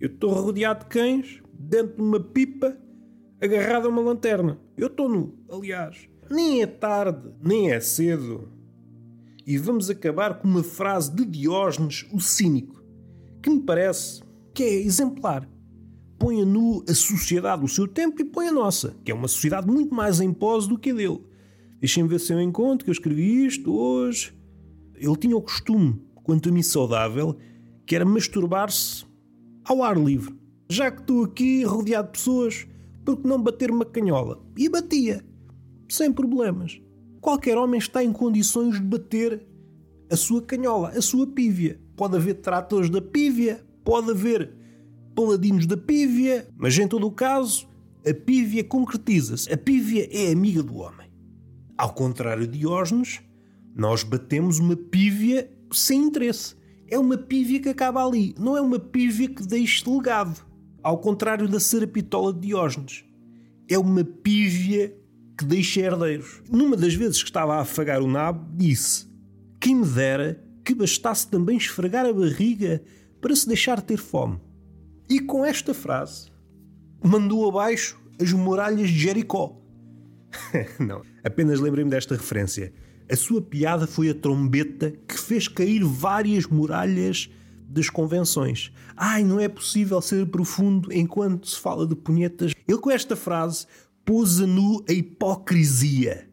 Eu 0.00 0.08
estou 0.08 0.32
rodeado 0.32 0.80
de 0.80 0.86
cães, 0.86 1.42
dentro 1.58 1.96
de 1.96 2.02
uma 2.02 2.20
pipa, 2.20 2.76
agarrado 3.40 3.86
a 3.86 3.90
uma 3.90 4.02
lanterna. 4.02 4.58
Eu 4.76 4.88
estou 4.88 5.08
nu, 5.08 5.34
aliás. 5.50 6.08
Nem 6.30 6.62
é 6.62 6.66
tarde, 6.66 7.30
nem 7.42 7.72
é 7.72 7.80
cedo. 7.80 8.52
E 9.46 9.56
vamos 9.56 9.88
acabar 9.88 10.38
com 10.38 10.48
uma 10.48 10.62
frase 10.62 11.14
de 11.14 11.24
Diógenes, 11.24 12.06
o 12.12 12.20
cínico, 12.20 12.82
que 13.42 13.48
me 13.48 13.60
parece 13.60 14.20
que 14.52 14.62
é 14.62 14.74
exemplar. 14.74 15.48
Põe 16.18 16.42
a 16.42 16.44
nu 16.44 16.84
a 16.88 16.94
sociedade 16.94 17.62
do 17.62 17.68
seu 17.68 17.86
tempo 17.86 18.20
e 18.20 18.24
põe 18.24 18.48
a 18.48 18.52
nossa, 18.52 18.96
que 19.04 19.12
é 19.12 19.14
uma 19.14 19.28
sociedade 19.28 19.68
muito 19.68 19.94
mais 19.94 20.20
em 20.20 20.32
pose 20.32 20.68
do 20.68 20.78
que 20.78 20.90
a 20.90 20.94
dele. 20.94 21.22
Deixem-me 21.80 22.08
ver 22.08 22.20
se 22.20 22.32
eu 22.32 22.40
encontro 22.40 22.84
que 22.84 22.90
eu 22.90 22.92
escrevi 22.92 23.46
isto 23.46 23.72
hoje. 23.72 24.32
Ele 24.94 25.16
tinha 25.16 25.36
o 25.36 25.42
costume, 25.42 26.00
quanto 26.14 26.48
a 26.48 26.52
mim 26.52 26.62
saudável, 26.62 27.36
que 27.86 27.94
era 27.94 28.04
masturbar-se 28.04 29.04
ao 29.64 29.82
ar 29.82 29.96
livre. 29.96 30.34
Já 30.68 30.90
que 30.90 31.00
estou 31.00 31.24
aqui 31.24 31.62
rodeado 31.64 32.08
de 32.08 32.12
pessoas, 32.18 32.66
por 33.04 33.18
que 33.18 33.28
não 33.28 33.40
bater 33.40 33.70
uma 33.70 33.84
canhola? 33.84 34.42
E 34.56 34.68
batia, 34.68 35.24
sem 35.88 36.12
problemas. 36.12 36.80
Qualquer 37.20 37.56
homem 37.56 37.78
está 37.78 38.02
em 38.02 38.12
condições 38.12 38.74
de 38.74 38.82
bater 38.86 39.46
a 40.10 40.16
sua 40.16 40.42
canhola, 40.42 40.88
a 40.88 41.02
sua 41.02 41.26
pívia. 41.26 41.80
Pode 41.96 42.16
haver 42.16 42.34
tratores 42.34 42.90
da 42.90 43.00
pívia, 43.00 43.64
pode 43.84 44.10
haver 44.10 44.52
paladinos 45.14 45.66
da 45.66 45.76
pívia, 45.76 46.48
mas 46.56 46.78
em 46.78 46.86
todo 46.86 47.06
o 47.06 47.10
caso, 47.10 47.68
a 48.06 48.12
pívia 48.12 48.62
concretiza-se. 48.62 49.52
A 49.52 49.56
pívia 49.56 50.08
é 50.12 50.30
amiga 50.30 50.62
do 50.62 50.76
homem. 50.76 51.05
Ao 51.76 51.92
contrário 51.92 52.46
de 52.46 52.58
Diógenes, 52.58 53.20
nós 53.74 54.02
batemos 54.02 54.58
uma 54.58 54.76
pívia 54.76 55.50
sem 55.72 56.04
interesse 56.04 56.56
é 56.88 56.98
uma 56.98 57.18
pívia 57.18 57.60
que 57.60 57.68
acaba 57.68 58.04
ali, 58.04 58.34
não 58.38 58.56
é 58.56 58.60
uma 58.60 58.78
pívia 58.78 59.28
que 59.28 59.44
deixe 59.44 59.88
legado. 59.88 60.40
Ao 60.82 60.98
contrário 60.98 61.48
da 61.48 61.58
serapitola 61.58 62.32
de 62.32 62.46
Diógenes. 62.46 63.04
É 63.68 63.76
uma 63.76 64.04
pívia 64.04 64.96
que 65.36 65.44
deixa 65.44 65.80
herdeiros. 65.80 66.42
Numa 66.48 66.76
das 66.76 66.94
vezes 66.94 67.22
que 67.22 67.28
estava 67.28 67.56
a 67.56 67.62
afagar 67.62 68.00
o 68.00 68.06
nabo, 68.06 68.46
disse: 68.56 69.06
Quem 69.60 69.74
me 69.74 69.86
dera 69.86 70.40
que 70.64 70.74
bastasse 70.74 71.26
também 71.28 71.56
esfregar 71.56 72.06
a 72.06 72.12
barriga 72.12 72.80
para 73.20 73.34
se 73.34 73.48
deixar 73.48 73.82
ter 73.82 73.96
fome. 73.96 74.40
E 75.10 75.18
com 75.18 75.44
esta 75.44 75.74
frase, 75.74 76.30
mandou 77.02 77.48
abaixo 77.48 78.00
as 78.20 78.32
muralhas 78.32 78.88
de 78.88 78.98
Jericó. 78.98 79.60
não, 80.78 81.02
apenas 81.24 81.60
lembrei-me 81.60 81.90
desta 81.90 82.14
referência. 82.14 82.72
A 83.10 83.16
sua 83.16 83.40
piada 83.40 83.86
foi 83.86 84.10
a 84.10 84.14
trombeta 84.14 84.92
que 85.06 85.18
fez 85.18 85.46
cair 85.46 85.84
várias 85.84 86.46
muralhas 86.46 87.30
das 87.68 87.88
convenções. 87.88 88.72
Ai, 88.96 89.22
não 89.22 89.38
é 89.38 89.48
possível 89.48 90.00
ser 90.00 90.26
profundo 90.26 90.92
enquanto 90.92 91.48
se 91.48 91.58
fala 91.58 91.86
de 91.86 91.94
punhetas. 91.94 92.52
Ele, 92.66 92.78
com 92.78 92.90
esta 92.90 93.14
frase, 93.14 93.66
pôs 94.04 94.40
a 94.40 94.46
nu 94.46 94.84
a 94.88 94.92
hipocrisia. 94.92 96.28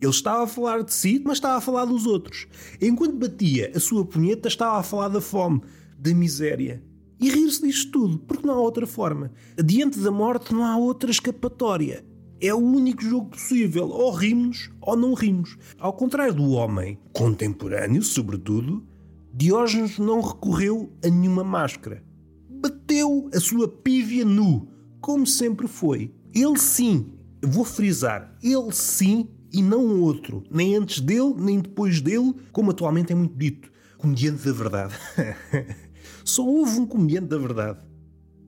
Ele 0.00 0.10
estava 0.10 0.44
a 0.44 0.46
falar 0.46 0.82
de 0.82 0.92
si, 0.92 1.20
mas 1.24 1.38
estava 1.38 1.56
a 1.56 1.60
falar 1.60 1.84
dos 1.84 2.06
outros. 2.06 2.46
Enquanto 2.80 3.16
batia 3.16 3.72
a 3.74 3.80
sua 3.80 4.04
punheta, 4.04 4.48
estava 4.48 4.78
a 4.78 4.82
falar 4.82 5.08
da 5.08 5.20
fome, 5.20 5.60
da 5.98 6.14
miséria. 6.14 6.82
E 7.20 7.30
rir-se 7.30 7.66
disto 7.66 7.90
tudo, 7.90 8.18
porque 8.18 8.46
não 8.46 8.54
há 8.54 8.60
outra 8.60 8.86
forma. 8.86 9.32
Diante 9.62 9.98
da 9.98 10.10
morte 10.10 10.54
não 10.54 10.64
há 10.64 10.76
outra 10.76 11.10
escapatória. 11.10 12.04
É 12.40 12.54
o 12.54 12.58
único 12.58 13.02
jogo 13.02 13.30
possível. 13.30 13.88
Ou 13.88 14.12
rimos 14.12 14.70
ou 14.80 14.96
não 14.96 15.14
rimos. 15.14 15.56
Ao 15.78 15.92
contrário 15.92 16.34
do 16.34 16.50
homem 16.50 16.98
contemporâneo, 17.12 18.02
sobretudo, 18.02 18.86
Diógenes 19.32 19.98
não 19.98 20.20
recorreu 20.20 20.92
a 21.04 21.08
nenhuma 21.08 21.44
máscara. 21.44 22.02
Bateu 22.48 23.30
a 23.32 23.38
sua 23.38 23.68
pívia 23.68 24.24
nu, 24.24 24.68
como 25.00 25.26
sempre 25.26 25.68
foi. 25.68 26.12
Ele 26.34 26.58
sim, 26.58 27.12
vou 27.42 27.64
frisar, 27.64 28.36
ele 28.42 28.72
sim 28.72 29.28
e 29.52 29.62
não 29.62 30.00
outro. 30.00 30.42
Nem 30.50 30.76
antes 30.76 31.00
dele, 31.00 31.34
nem 31.36 31.60
depois 31.60 32.00
dele, 32.00 32.34
como 32.52 32.70
atualmente 32.70 33.12
é 33.12 33.14
muito 33.14 33.36
dito. 33.36 33.70
Comediante 33.96 34.44
da 34.44 34.52
verdade. 34.52 34.94
Só 36.24 36.44
houve 36.44 36.78
um 36.78 36.86
comediante 36.86 37.28
da 37.28 37.38
verdade. 37.38 37.80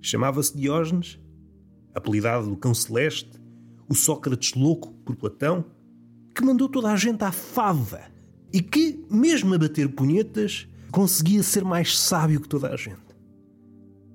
Chamava-se 0.00 0.56
Diógenes, 0.56 1.18
apelidado 1.94 2.48
do 2.48 2.56
Cão 2.56 2.74
Celeste, 2.74 3.39
o 3.90 3.94
Sócrates 3.94 4.54
louco 4.54 4.92
por 5.04 5.16
Platão, 5.16 5.64
que 6.32 6.44
mandou 6.44 6.68
toda 6.68 6.92
a 6.92 6.96
gente 6.96 7.24
à 7.24 7.32
fava 7.32 8.00
e 8.52 8.62
que, 8.62 9.04
mesmo 9.10 9.52
a 9.52 9.58
bater 9.58 9.88
punhetas, 9.88 10.68
conseguia 10.92 11.42
ser 11.42 11.64
mais 11.64 11.98
sábio 11.98 12.40
que 12.40 12.48
toda 12.48 12.68
a 12.72 12.76
gente. 12.76 13.10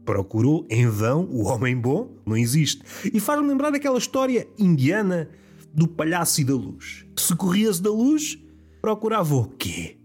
Procurou 0.06 0.66
em 0.70 0.88
vão 0.88 1.26
o 1.26 1.44
homem 1.44 1.76
bom, 1.76 2.10
não 2.26 2.38
existe, 2.38 2.84
e 3.14 3.20
faz-me 3.20 3.50
lembrar 3.50 3.76
aquela 3.76 3.98
história 3.98 4.48
indiana 4.58 5.30
do 5.74 5.90
palhaço 5.90 6.40
e 6.40 6.46
da 6.46 6.56
luz. 6.56 7.06
Se 7.18 7.36
corria-se 7.36 7.82
da 7.82 7.92
luz, 7.92 8.38
procurava 8.82 9.36
o 9.36 9.46
quê? 9.46 9.98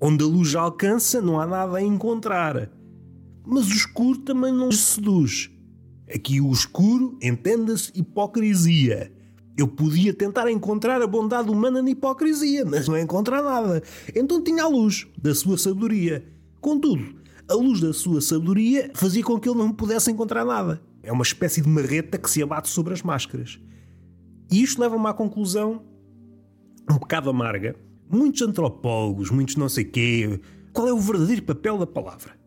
Onde 0.00 0.24
a 0.24 0.26
luz 0.26 0.54
alcança, 0.54 1.20
não 1.20 1.38
há 1.38 1.46
nada 1.46 1.76
a 1.76 1.82
encontrar. 1.82 2.70
Mas 3.44 3.68
o 3.68 3.74
escuro 3.74 4.18
também 4.18 4.52
não 4.52 4.72
se 4.72 4.94
seduz. 4.94 5.50
Aqui 6.12 6.40
o 6.40 6.52
escuro 6.52 7.18
entenda-se 7.20 7.90
hipocrisia. 7.94 9.12
Eu 9.56 9.66
podia 9.66 10.12
tentar 10.12 10.50
encontrar 10.50 11.00
a 11.00 11.06
bondade 11.06 11.50
humana 11.50 11.82
na 11.82 11.90
hipocrisia, 11.90 12.64
mas 12.64 12.86
não 12.86 12.98
encontrar 12.98 13.42
nada. 13.42 13.82
Então 14.14 14.42
tinha 14.42 14.64
a 14.64 14.68
luz 14.68 15.06
da 15.20 15.34
sua 15.34 15.56
sabedoria. 15.56 16.26
Contudo, 16.60 17.16
a 17.48 17.54
luz 17.54 17.80
da 17.80 17.92
sua 17.92 18.20
sabedoria 18.20 18.90
fazia 18.94 19.22
com 19.24 19.40
que 19.40 19.48
ele 19.48 19.58
não 19.58 19.72
pudesse 19.72 20.10
encontrar 20.10 20.44
nada. 20.44 20.82
É 21.02 21.10
uma 21.10 21.22
espécie 21.22 21.62
de 21.62 21.68
marreta 21.68 22.18
que 22.18 22.30
se 22.30 22.42
abate 22.42 22.68
sobre 22.68 22.92
as 22.92 23.02
máscaras. 23.02 23.58
E 24.50 24.62
isto 24.62 24.80
leva-me 24.80 25.06
à 25.06 25.14
conclusão 25.14 25.82
um 26.90 26.98
bocado 26.98 27.30
amarga. 27.30 27.74
Muitos 28.08 28.42
antropólogos, 28.42 29.30
muitos 29.30 29.56
não 29.56 29.68
sei 29.68 29.84
quê, 29.84 30.40
qual 30.72 30.86
é 30.86 30.92
o 30.92 30.98
verdadeiro 30.98 31.42
papel 31.42 31.78
da 31.78 31.86
palavra? 31.86 32.38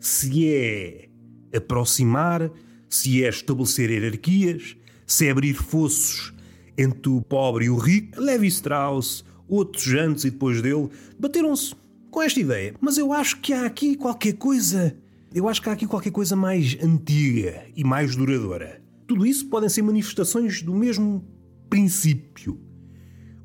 Se 0.00 0.48
é 0.48 1.08
aproximar, 1.54 2.50
se 2.88 3.22
é 3.24 3.28
estabelecer 3.28 3.90
hierarquias, 3.90 4.76
se 5.06 5.26
é 5.26 5.30
abrir 5.30 5.54
fossos 5.54 6.32
entre 6.76 7.10
o 7.10 7.20
pobre 7.20 7.66
e 7.66 7.70
o 7.70 7.76
rico. 7.76 8.20
Levi 8.20 8.46
Strauss, 8.48 9.24
outros 9.48 9.92
antes 9.94 10.24
e 10.24 10.30
depois 10.30 10.62
dele, 10.62 10.88
bateram-se 11.18 11.74
com 12.10 12.22
esta 12.22 12.40
ideia. 12.40 12.74
Mas 12.80 12.98
eu 12.98 13.12
acho 13.12 13.40
que 13.40 13.52
há 13.52 13.66
aqui 13.66 13.96
qualquer 13.96 14.34
coisa. 14.34 14.96
Eu 15.34 15.48
acho 15.48 15.60
que 15.60 15.68
há 15.68 15.72
aqui 15.72 15.86
qualquer 15.86 16.10
coisa 16.10 16.34
mais 16.34 16.76
antiga 16.82 17.66
e 17.76 17.84
mais 17.84 18.16
duradoura. 18.16 18.82
Tudo 19.06 19.26
isso 19.26 19.46
podem 19.48 19.68
ser 19.68 19.82
manifestações 19.82 20.62
do 20.62 20.74
mesmo 20.74 21.24
princípio. 21.68 22.60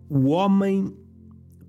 O 0.09 0.27
homem 0.27 0.95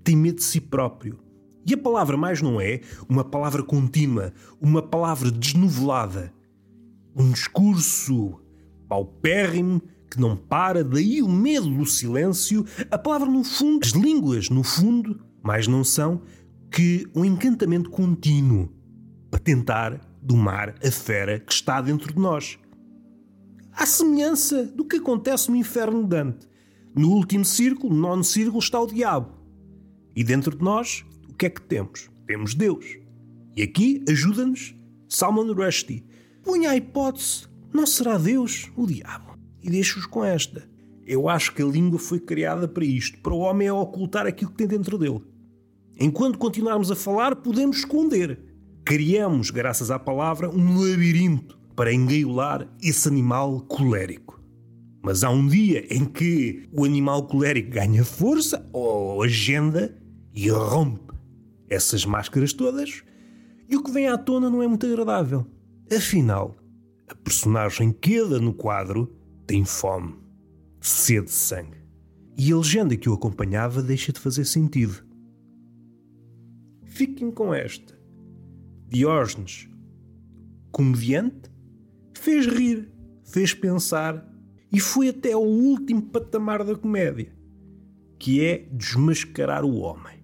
tem 0.03 0.15
medo 0.15 0.37
de 0.37 0.43
si 0.43 0.61
próprio. 0.61 1.19
E 1.65 1.73
a 1.73 1.77
palavra 1.77 2.15
mais 2.15 2.41
não 2.41 2.61
é 2.61 2.81
uma 3.09 3.23
palavra 3.23 3.63
contínua, 3.63 4.31
uma 4.61 4.81
palavra 4.81 5.31
desnovelada. 5.31 6.31
Um 7.15 7.31
discurso 7.31 8.39
paupérrimo 8.87 9.81
que 10.09 10.19
não 10.19 10.35
para, 10.35 10.83
daí 10.83 11.21
o 11.21 11.29
medo 11.29 11.69
do 11.69 11.85
silêncio. 11.85 12.65
A 12.91 12.97
palavra, 12.97 13.29
no 13.29 13.43
fundo, 13.43 13.79
as 13.83 13.91
línguas, 13.91 14.49
no 14.49 14.63
fundo, 14.63 15.19
mais 15.41 15.67
não 15.67 15.83
são 15.83 16.21
que 16.71 17.07
um 17.15 17.23
encantamento 17.23 17.89
contínuo 17.89 18.69
para 19.29 19.39
tentar 19.39 20.01
domar 20.21 20.75
a 20.83 20.91
fera 20.91 21.39
que 21.39 21.53
está 21.53 21.81
dentro 21.81 22.13
de 22.13 22.19
nós 22.19 22.57
à 23.75 23.85
semelhança 23.85 24.63
do 24.63 24.85
que 24.85 24.97
acontece 24.97 25.49
no 25.49 25.57
inferno 25.57 26.03
de 26.03 26.09
Dante. 26.09 26.47
No 26.95 27.11
último 27.11 27.43
círculo, 27.43 27.93
no 27.93 28.01
nono 28.01 28.23
círculo, 28.23 28.59
está 28.59 28.79
o 28.79 28.87
diabo. 28.87 29.33
E 30.15 30.23
dentro 30.23 30.57
de 30.57 30.63
nós, 30.63 31.05
o 31.29 31.33
que 31.33 31.47
é 31.47 31.49
que 31.49 31.61
temos? 31.61 32.09
Temos 32.25 32.55
Deus. 32.55 32.85
E 33.55 33.61
aqui 33.61 34.03
ajuda-nos 34.07 34.73
Salman 35.09 35.51
Rushdie. 35.51 36.05
Punha 36.45 36.69
a 36.69 36.77
hipótese: 36.77 37.47
não 37.73 37.87
será 37.87 38.19
Deus 38.19 38.71
o 38.77 38.85
diabo? 38.85 39.35
E 39.63 39.69
deixo-os 39.69 40.05
com 40.05 40.23
esta. 40.23 40.69
Eu 41.03 41.27
acho 41.27 41.53
que 41.55 41.61
a 41.63 41.65
língua 41.65 41.97
foi 41.97 42.19
criada 42.19 42.67
para 42.67 42.85
isto, 42.85 43.17
para 43.19 43.33
o 43.33 43.39
homem 43.39 43.69
ocultar 43.69 44.27
aquilo 44.27 44.51
que 44.51 44.57
tem 44.57 44.67
dentro 44.67 44.95
dele. 44.97 45.23
Enquanto 45.99 46.37
continuarmos 46.37 46.91
a 46.91 46.95
falar, 46.95 47.35
podemos 47.37 47.77
esconder. 47.77 48.39
Criamos, 48.85 49.49
graças 49.49 49.89
à 49.89 49.97
palavra, 49.97 50.49
um 50.49 50.79
labirinto 50.79 51.57
para 51.75 51.91
engaiolar 51.91 52.67
esse 52.81 53.07
animal 53.07 53.61
colérico. 53.61 54.39
Mas 55.01 55.23
há 55.23 55.29
um 55.31 55.47
dia 55.47 55.85
em 55.89 56.05
que 56.05 56.69
o 56.71 56.85
animal 56.85 57.27
colérico 57.27 57.71
ganha 57.71 58.03
força 58.03 58.67
ou 58.71 59.23
agenda 59.23 59.97
e 60.33 60.49
rompe 60.49 61.13
essas 61.67 62.05
máscaras 62.05 62.53
todas, 62.53 63.03
e 63.67 63.75
o 63.75 63.83
que 63.83 63.91
vem 63.91 64.07
à 64.07 64.17
tona 64.17 64.49
não 64.49 64.61
é 64.61 64.67
muito 64.67 64.85
agradável. 64.85 65.47
Afinal, 65.91 66.57
a 67.07 67.13
personagem 67.13 67.91
queda 67.91 68.39
no 68.39 68.53
quadro 68.53 69.15
tem 69.45 69.63
fome, 69.63 70.15
sede 70.81 71.25
de 71.25 71.31
sangue. 71.31 71.77
E 72.37 72.51
a 72.51 72.57
legenda 72.57 72.97
que 72.97 73.07
o 73.07 73.13
acompanhava 73.13 73.81
deixa 73.81 74.11
de 74.11 74.19
fazer 74.19 74.45
sentido. 74.45 75.05
Fiquem 76.83 77.29
com 77.31 77.53
esta. 77.53 77.93
Diógenes, 78.87 79.69
comediante, 80.71 81.51
fez 82.17 82.47
rir, 82.47 82.91
fez 83.23 83.53
pensar 83.53 84.27
e 84.71 84.79
foi 84.79 85.09
até 85.09 85.33
ao 85.33 85.43
último 85.43 86.01
patamar 86.01 86.63
da 86.63 86.75
comédia, 86.75 87.31
que 88.17 88.43
é 88.43 88.67
desmascarar 88.71 89.63
o 89.63 89.75
homem. 89.75 90.15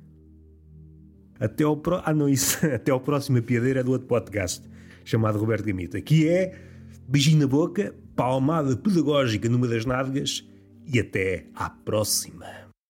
Até 1.39 1.63
ao, 1.63 1.78
pro... 1.78 2.02
ah, 2.04 2.13
não, 2.13 2.28
isso, 2.28 2.65
até 2.67 2.91
ao 2.91 3.00
próximo 3.00 3.41
piadeira 3.41 3.84
do 3.84 3.91
outro 3.91 4.08
podcast, 4.08 4.67
chamado 5.03 5.39
Roberto 5.39 5.65
Gamita, 5.65 6.01
que 6.01 6.27
é 6.27 6.55
beijinho 7.07 7.39
na 7.39 7.47
boca, 7.47 7.93
palmada 8.15 8.75
pedagógica 8.75 9.49
numa 9.49 9.67
das 9.67 9.85
nádegas 9.85 10.47
e 10.85 10.99
até 10.99 11.45
à 11.55 11.69
próxima. 11.69 12.61